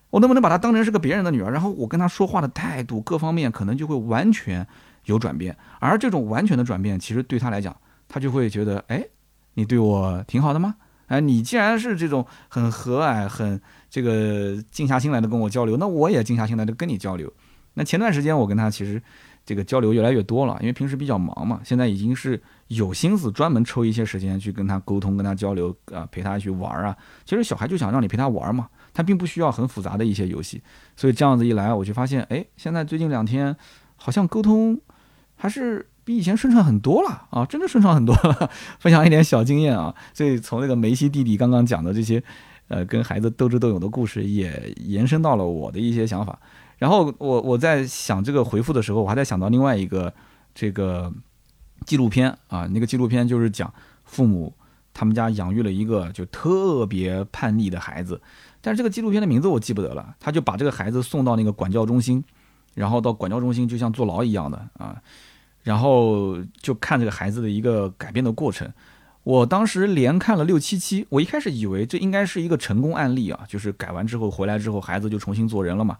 [0.08, 1.50] 我能不能把她当成是个别人的女儿？
[1.50, 4.66] 然后我跟她说话的态度各方面可能就会完全
[5.04, 5.54] 有转变。
[5.78, 7.76] 而这种完全的转变，其实对她来讲，
[8.08, 9.04] 她就会觉得，哎，
[9.52, 10.76] 你对我挺好的吗？
[11.08, 17.30] 哎，你既然是这种很和蔼、很这个静下心来的跟我交流，那我也静下心来的跟你交流。
[17.78, 19.00] 那前段时间我跟他其实。
[19.46, 26.94] 这个交流越来越多了，因为平时比较忙嘛，现在已经是有心思专门抽一些时间去跟他沟通、跟他交流啊，陪他去玩啊。
[27.24, 30.60] 其实小孩就想让你陪他玩嘛，他并不需要很复杂的一些游戏。
[30.96, 33.56] 所以这样子一来，我就发现，哎，现在最近两天
[33.96, 34.78] 好像沟通
[35.34, 38.50] 还是比以前顺畅很多了啊，真的顺畅很多了。
[38.78, 42.22] 分享一点小经验啊，所以从那个梅西弟弟刚刚讲的这些，
[42.68, 46.38] 呃，跟孩子斗智斗勇的故事，也延伸到了我的一些想法。
[46.78, 50.12] 然后我我在想这个回复的时候，我还在想到另外一个
[50.54, 51.12] 这个
[51.84, 53.72] 纪录片啊，那个纪录片就是讲
[54.04, 54.52] 父母
[54.94, 58.20] 他们家养育了一个就特别叛逆的孩子，
[58.60, 60.14] 但是这个纪录片的名字我记不得了。
[60.18, 62.22] 他就把这个孩子送到那个管教中心，
[62.74, 65.00] 然后到管教中心就像坐牢一样的啊，
[65.62, 68.72] 然后就看这个孩子的一个改变的过程。
[69.24, 75.98] 我当时连看了六七期，我一开始以为这应该是一个成功案例啊，就是改完之后回来之后孩子就重新做人了嘛。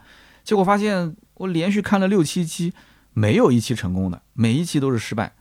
[0.48, 2.72] 结果发现，我连续看了六七期，
[3.12, 5.34] 没有一期成功的，每一期都是失败。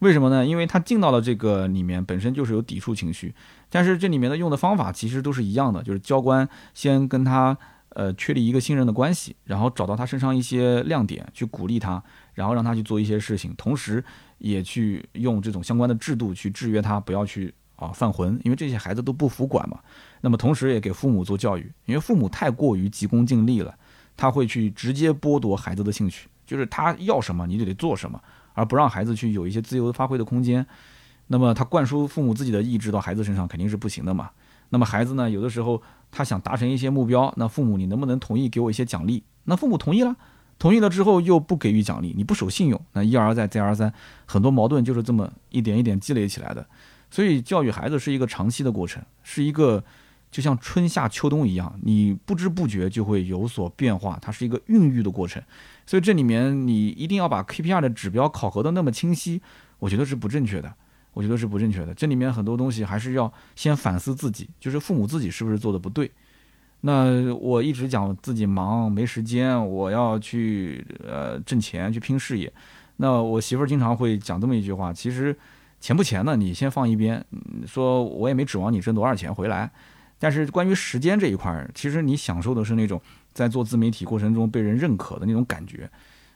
[0.00, 0.44] 为什么呢？
[0.44, 3.34] 因为他进到了这个里面，本身就是有抵触情绪。
[3.70, 7.56] 但是这里面的用的方法其实都是一样的，就是教官先跟他
[7.94, 12.04] 呃确立一个信任的关系，然后找到他身上一些亮点，去鼓励他，
[12.34, 14.04] 然后让他去做一些事情，同时
[14.36, 18.38] 也去用这种相关的制度去制约他，不要去啊犯浑。
[18.44, 19.80] 因为这些孩子都不服管嘛。
[20.20, 23.74] 那么同时也给父母做教育，因为父母太过于急功近利了。
[24.20, 28.20] 他会去直接剥夺孩子的兴趣，就是他要什么你就得做什么，
[28.52, 30.66] 而不让孩子去有一些自由发挥的空间。
[31.28, 34.28] 那么他灌输父母自己的意志到孩子身上肯定是不行的嘛。
[34.68, 39.22] 那么孩子呢，有的时候他想达成一些目标，那父母你能不能同意给我一些奖励？
[39.44, 40.14] 那父母同意了，
[40.58, 43.90] 同意了之后又不给予奖励，你不守信用，那一而再再而三，
[44.26, 46.66] 很多矛盾就是这么一点一点积累起来的。
[47.10, 49.82] 所以教育孩子是一个长期的过程，是一个。
[50.30, 55.42] 就像春夏秋冬一样，你不知不觉就会有所变化，它是一个孕育的过程。
[55.86, 59.42] 所以这里面你一定要把 KPI 的指标考核的那么清晰，
[59.78, 60.72] 我觉得是不正确的。
[61.12, 61.92] 我觉得是不正确的。
[61.92, 66.08] 这里面很多东西还是要先反思自己，就是父母自己是不是做的不对。
[66.82, 72.50] 那我一直讲自己忙没时间，我要去呃挣钱去拼事业。
[72.98, 75.36] 那我媳妇儿经常会讲这么一句话：其实
[75.80, 77.22] 钱不钱呢，你先放一边，
[77.66, 79.68] 说我也没指望你挣多少钱回来。
[80.20, 83.00] 但是关于时间这一块儿，其实你享受的是那种
[83.32, 85.90] 在做自媒体过程中被人认可的那种感觉，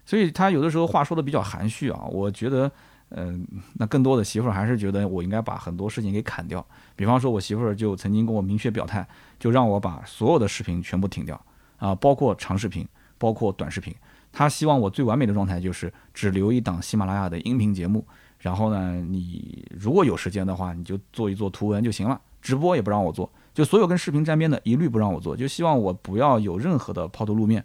[0.06, 2.02] 所以他有的时候话说的比较含蓄啊。
[2.10, 2.72] 我觉得，
[3.10, 6.66] 嗯，那更多的媳妇儿还是觉得我应该把很多事情给砍掉。
[6.96, 9.06] 比方说，我媳妇儿就曾经跟我明确表态，
[9.38, 11.38] 就让我把所有的视频全部停掉
[11.76, 13.94] 啊，包括长视频，包括短视频。
[14.32, 18.04] 她希望我最完美的状态就是只留一档喜马拉雅的音频节目，
[18.38, 23.30] 然后呢，你如果有时间的话，你就做一做图文就行了，直播也不让我做。
[23.54, 27.64] 就所有跟视频沾边的，一律不让我做，就希望我不要有任何的抛头露面。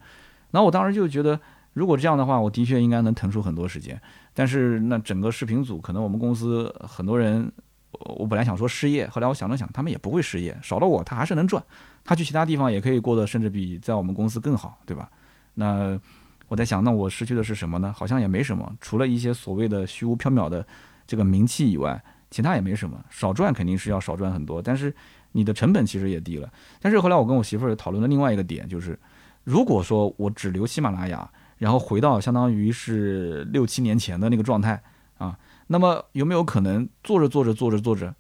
[0.52, 1.40] 那我当时就觉得，
[1.74, 4.00] 如果这样的话，我的确应该能腾出很多时间。
[4.34, 7.52] 但是那整个视频组，可能我们公司很多人，
[7.92, 11.62] 我本来想说失业，后来我想了想，他们也不会失业，少了我他还是能赚，
[12.04, 15.10] 他去其他地方也可以过得甚至比在我们公司更好，对吧？
[15.56, 16.00] 那
[16.48, 17.92] 我在想，那我失去的是什么呢？
[17.96, 20.66] 好像也没什么，除了一些所谓的虚无缥缈的
[21.08, 23.04] 这个名气以外，其他也没什么。
[23.10, 24.94] 少赚肯定是要少赚很多，但是。
[25.32, 26.52] 你的成本其实也低了，
[26.82, 28.98] 但是后来我跟我媳妇儿讨论的另外一个点就是，
[29.44, 34.82] 如果说我只留喜马拉雅，然后回到相当于是六七年前的那个状态
[35.18, 38.16] 啊，那么有没有可能做着做着做着做着，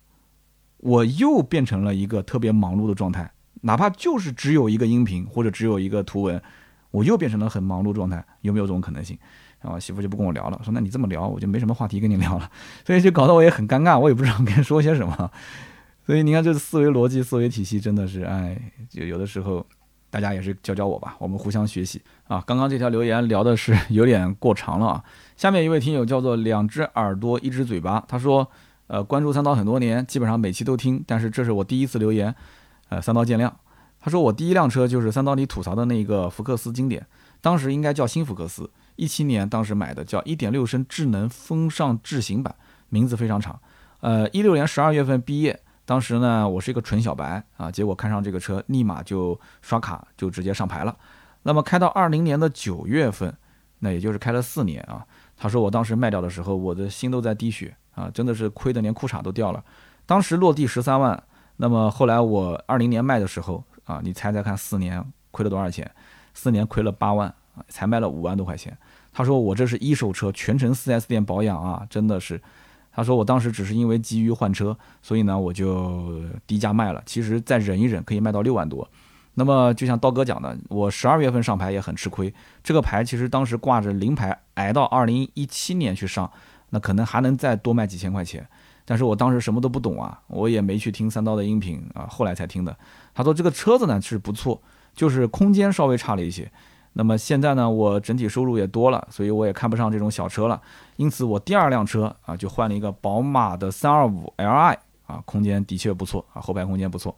[0.78, 3.32] 我又变成了一个特别忙碌的状态？
[3.62, 6.42] 哪怕就是只有一个音频或者只有一个图文，
[6.92, 9.18] 我又变成了很忙碌状态，有没有这种可能性？
[9.62, 12.50] 然后媳妇就不跟我聊了，说那你这么聊，我就没什么话题跟你聊了，
[12.86, 15.32] 所以就搞得我也很尴尬，我也不知道该说些什么。
[16.10, 19.64] 所以你看，这个思维逻辑、思维体系真的是，哎，就有的时候，
[20.10, 22.44] 大家也是教教我吧，我们互相学习啊。
[22.48, 25.04] 刚刚这条留言聊的是 有点过长了啊。
[25.38, 28.50] 下面一位听友叫做两只耳朵一只嘴巴，他说，
[28.88, 32.34] 呃，关注三刀很多年，基本上每期都听，但是这是我第一次留言，
[32.90, 33.52] 呃，三刀见谅。
[34.00, 37.06] 他说我第一辆车就是三刀里吐槽的那个福克斯经典，
[37.40, 42.56] 当时应该叫新福克斯，一七年当时买的，叫一点六升智能风尚智行版，
[42.90, 43.60] 名字非常长。
[44.00, 45.60] 呃，一六年十二月份毕业。
[45.90, 50.96] 当时呢，我是一个纯小白啊，结果看上这个车，立马就刷卡就直接上牌了。
[51.42, 53.36] 那么开到二零年的九月份，
[53.80, 55.04] 那也就是开了四年啊。
[55.36, 59.64] 他说我当时卖掉的时候，我的心都在滴血啊，真的是亏得连裤衩都掉了。
[60.06, 61.24] 当时落地十三万，
[61.58, 65.90] 那么后来我二零年卖的时候啊，你猜猜看，四年亏了多少钱？
[66.36, 68.78] 四年亏了八万啊，才卖了五万多块钱。
[69.12, 72.40] 他说我这是一手车，全程 4S 店保养啊，真的是。
[72.92, 77.02] 他说我当时只是因为急于换车，所以呢我就低价卖了。
[77.06, 78.88] 其实再忍一忍，可以卖到六万多。
[79.36, 82.34] 那么就像刀哥讲的，我十二月份上牌也很吃亏。
[82.62, 86.30] 这个牌其实当时挂着临牌，挨到二零一七年去上，
[86.72, 88.46] 那可能还能再多卖几千块钱。
[88.84, 92.76] 但是我当时什么都不懂啊，我也没去听三刀的音频啊，后来才听的。
[93.14, 94.62] 他说这个车子呢是不错，
[94.94, 96.52] 就是空间稍微差了一些。
[96.94, 100.62] 那么现在呢，我整体收入也多了，所以我也看不上这种小车了。
[100.98, 107.16] 因此我第二辆车啊就换了一个宝马的三二五 Li 啊，空间的确不错啊，后排空间不错。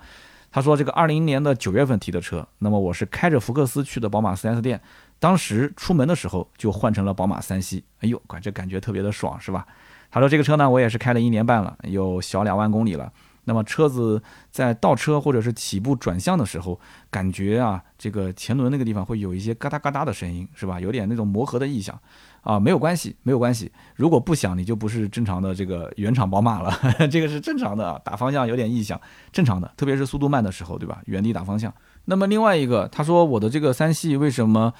[0.51, 4.79] 他说这个二零年的九月份提的车，那么我是开着福克斯去的宝马 4S 店，
[5.17, 9.65] 当时出门的时候就换成了宝马三系，哎呦，管这感觉特别的爽，是吧？
[10.11, 13.11] 他说这个车呢，我也是开了一年半了，有小两万公里了。
[13.51, 16.79] 那么车子在倒车或者是起步转向的时候，
[17.09, 20.79] 感觉啊，这个前轮那个地方会有一些嘎哒嘎哒的声音，是吧？
[20.79, 21.99] 有点那种磨合的异响，
[22.43, 23.69] 啊，没有关系，没有关系。
[23.97, 26.73] 如果不响，你就不是正常的这个原厂宝马了，
[27.11, 27.99] 这个是正常的啊。
[28.05, 28.97] 打方向有点异响，
[29.33, 31.01] 正常的，特别是速度慢的时候，对吧？
[31.07, 31.73] 原地打方向。
[32.05, 34.73] 那么另外一个，他说我的这个三系为什么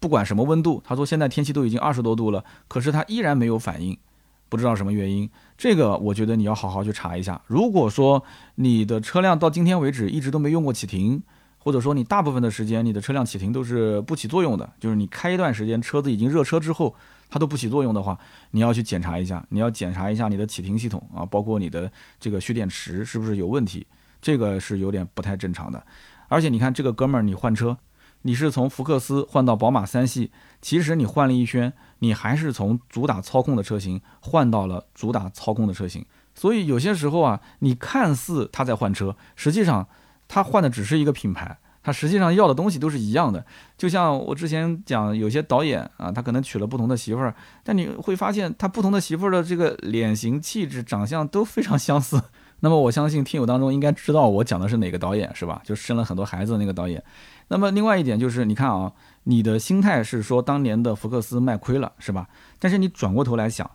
[0.00, 3.96] 不管什么温度，他说现在天气都已经二十多度了，可是它依然没有反应。
[4.48, 7.40] 不知道什么原因，这个我觉得你要好好去查一下。
[7.46, 8.22] 如果说
[8.56, 11.22] 你的车辆到今天为止一直都没用过启停，
[11.58, 16.94] 或者说你大部分的时间你的车辆启停都是不起作用的，就是你开一段时间车子已经热车之后
[17.28, 18.18] 它都不起作用的话，
[18.50, 21.90] 你要去检查一下，你要检查一下你的启停系统啊，包括你的
[22.20, 23.86] 这个蓄电池是不是有问题，
[24.20, 25.82] 这个是有点不太正常的。
[26.28, 27.78] 而且你看这个哥们儿，你换车。
[28.22, 36.04] 你是从福克斯换到宝马三系，其实你换了一圈，你还是从主打操控的车型换到了主打操控的车型。
[36.34, 39.88] 所以有些时候啊，你看似他在换车，实际上
[40.28, 43.44] 他换的只是一个品牌，他实际上要的东西都是一样的。
[43.78, 47.34] 就像我之前讲，有些导演啊，他可能娶了不同的媳妇儿，
[47.64, 52.20] 但你会发现他不同的媳妇儿的这个脸型、气质、长相都非常相似。
[52.60, 55.62] 那么我相信听友当中应该知道我讲的是哪个导演是吧？
[55.64, 57.02] 就生了很多孩子那个导演。
[57.48, 58.92] 那么另外一点就是，你看啊，
[59.28, 62.28] 你的心态是说当年的福克斯卖亏了是吧？
[62.58, 63.68] 但是你转过头来想，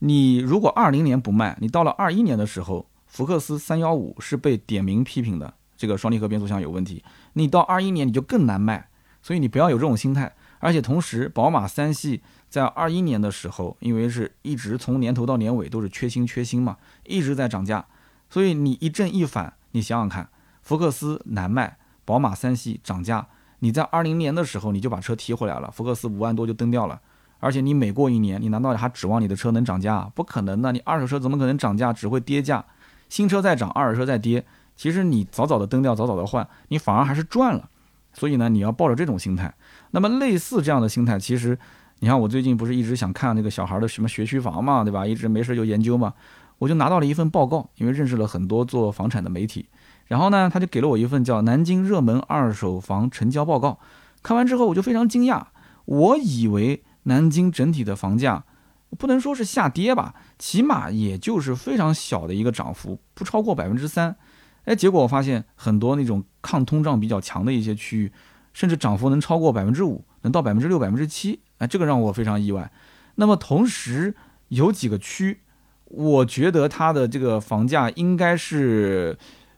[0.00, 7.04] 你如果二零年不卖，你到了二一年的时候，福克斯三幺五是被点名批评的，这个双离合变速箱有问题，
[7.34, 8.88] 你到二一年你就更难卖。
[9.22, 10.32] 所以你不要有这种心态。
[10.60, 17.84] 而且同时，宝马三系在二一年的时候，因为是一直从年头到年尾都是缺芯缺芯嘛，一直在涨价。
[18.30, 20.28] 所以你一正一反，你想想看，
[20.62, 23.26] 福克斯难卖，宝马三系涨价，
[23.66, 27.00] 你在二零年的时候你就把车提回来了，福克斯五万多就蹬掉了。
[27.40, 30.08] 而且你每过一年，你难道还指望你的车能涨价？
[30.14, 31.92] 不可能的，你二手车怎么可能涨价？
[31.92, 32.64] 只会跌价。
[33.08, 34.46] 新车在涨，二手车在跌。
[34.76, 37.68] 其实你早早的蹬掉，早早的换，你反而还是赚了。
[38.12, 39.52] 所以呢，你要抱着这种心态。
[39.90, 41.58] 那么类似这样的心态，其实
[41.98, 45.04] 你看我最近不是一直想看那个小孩的什么学区房嘛，对吧？
[45.04, 46.14] 一直没事就研究嘛。
[46.58, 49.66] 我就拿到了一份报告，因为认识了很多做房产的媒体，
[50.06, 53.80] 然后呢，他就给了我一份叫《南京热门二手房成交报告》。
[54.22, 55.46] 看完之后，我就非常惊讶，
[55.84, 58.44] 我以为南京整体的房价
[58.98, 64.16] 不能说是下跌吧，起码也就是非常小的一个涨幅，不超过百分之三。
[64.64, 68.12] 哎，结果我发现很多那种抗通胀比较强的一些区域，
[68.52, 71.40] 甚至涨幅能超过百分之五，能到百分之六、百分之七。
[71.58, 72.70] 哎，这个让我非常意外。
[73.16, 74.14] 那么同时
[74.48, 75.40] 有几个区。
[75.88, 79.16] 我觉得它的这个房价应该是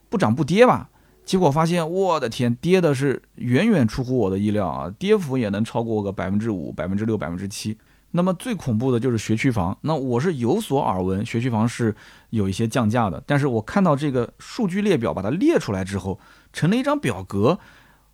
[0.08, 0.88] 不涨不跌吧，
[1.24, 7.76] 结果发现，我的天，跌的是远远出乎我的意料啊，跌幅也能超过个百分之五、百分之六、百分之七。
[8.12, 11.94] 那么最恐怖的就是学区房，那我是有所耳闻，学区房是
[12.30, 16.18] 有一些降价的，但是我看到这个数据列表把它列出来之后，
[16.52, 17.58] 成了一张表格，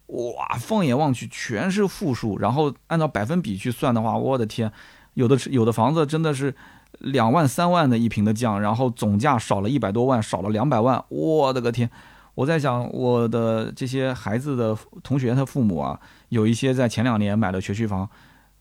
[0.06, 4.72] 哇，放眼望去全是负数，然后按照百分比去算的话，我的天，
[5.14, 6.54] 有的有的房子真的是。
[7.00, 11.90] 两万三万的一平的降，然后总价少了一百多万，少了两百万，我的个天！
[12.34, 18.08] 我在想，我的这些孩子的同学他父母啊，有一些在前两年买了学区房，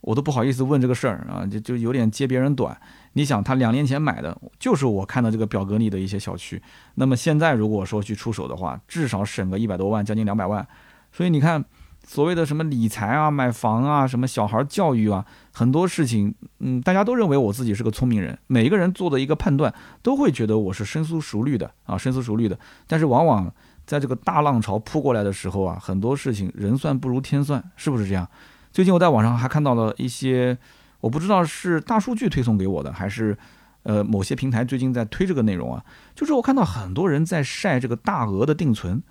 [0.01, 2.79] 我都不好意思问这个事儿啊，就就有点揭别人短。
[3.13, 6.61] 你想，他两年前买的就是我看到这个表格里的一些小区，
[6.95, 10.67] 那么现在如果说去出手的话，至少省个一百多万，将近两百万。
[11.11, 11.63] 所以你看，
[12.05, 22.59] 所谓的什么理财啊、买房啊、什么小孩教育啊，很多事情，嗯，大家都认为我自己是个聪明人，每一个人做的一个判断都会觉得我是深思熟虑的啊，深思熟虑的。
[22.87, 23.51] 但是往往
[23.85, 28.27] 在这个大浪潮扑过来的时候啊，很多事情人算不如天算，是不是这样？
[28.71, 30.57] 最近我在网上还看到了一些，
[30.99, 33.37] 我不知道是大数据推送给我的，还是
[33.83, 35.83] 呃某些平台最近在推这个内容啊，
[36.13, 39.01] 就是我看到很多人在晒这个大额的定存。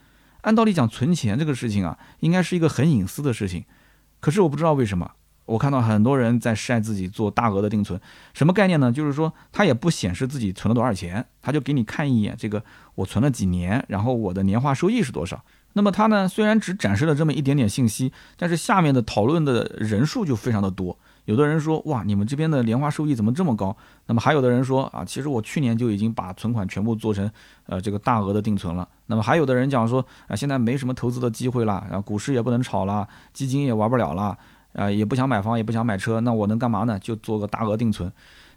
[0.42, 3.64] 按道理讲，存钱这个事情啊，应该是一个很隐私的事情。
[4.20, 5.10] 可是我不知道为什么，
[5.46, 8.00] 我看到很多人在晒自己做大额的定存，
[8.34, 8.92] 什么概念呢？
[8.92, 12.62] 就是说他也不显示自己存了多少钱，他就给你看一眼这个
[12.94, 15.44] 我存了几年，然后我的年化收益是多少。
[15.74, 20.98] 那么他呢，虽然只展示了这么一点点信息，但是下面的讨论的人数就非常的多。
[21.26, 23.76] 有的人说，哇，你们这边的年化收益怎么这么高？
[24.06, 27.30] 那么还有的人说，啊，其实我去年就已经把存款全部做成，
[27.66, 28.88] 呃，这个大额的定存了。
[29.06, 34.36] 那么还有的人讲说，啊，现在没什么投资的机会了，然后股市也不能炒了，基金也玩不了了，
[34.72, 36.98] 啊，也不想买房，也不想买车，那我能干嘛呢？
[36.98, 38.12] 就做个大额定存。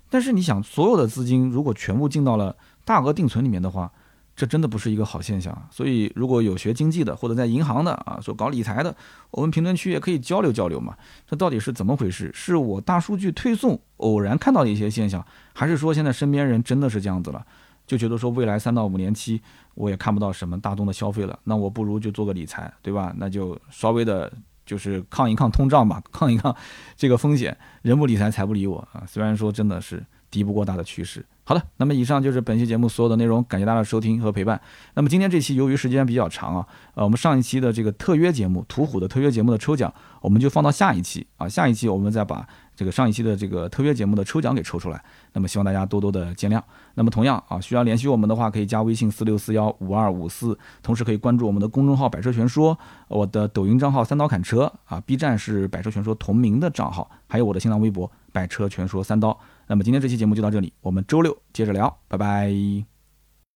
[0.09, 3.91] 但是你想，所有的资金如果全部进到了大额定存里面的话，
[4.36, 8.93] 这真的不是一个好现象，所以如果有学经济的或者在银行的啊，说搞理财的，
[9.31, 10.97] 我们评论区也可以交流交流嘛。
[11.25, 12.29] 这到底是怎么回事？
[12.33, 17.45] 是我大数据推送偶然看到的一些现象，还是说现在身边人真的是这样子了？
[17.88, 19.41] 就觉得说未来三到五年期
[19.75, 23.13] 我也看不到什么大宗的消费了，那我不如就做个理财，对吧？
[23.15, 24.29] 那就稍微的
[24.65, 26.53] 就是抗一抗通胀吧，抗一抗
[26.97, 27.55] 这个风险。
[27.83, 29.03] 人不理财，财不理我啊。
[29.07, 31.25] 虽然说真的是敌不过大的趋势。
[31.48, 34.60] 好的，那么以上就是本期节目所有的内容，感谢大家的收听和陪伴。
[34.96, 45.00] 那么今天这期由于时间比较长啊，呃，我们上一期的这个特约节目途虎的特约节目的抽奖，我们就放到下一期啊，下一期我们再把这个上一期的这个特约节目的抽奖给抽出来。
[45.34, 46.60] 那么希望大家多多的见谅。
[46.96, 52.76] 那么同样啊，需要联系我们的话，可以加微信四六四幺五二五四，同时可以关注我们的公众号“百车全说”，
[53.08, 59.38] 我的抖音账号“三刀砍车”啊，B 站是“百车全说”同名的账号，还有我的新浪微博“百车全说三刀”。
[59.68, 62.95] 那么今天这期节目就到这里，我们周六接着聊，拜拜。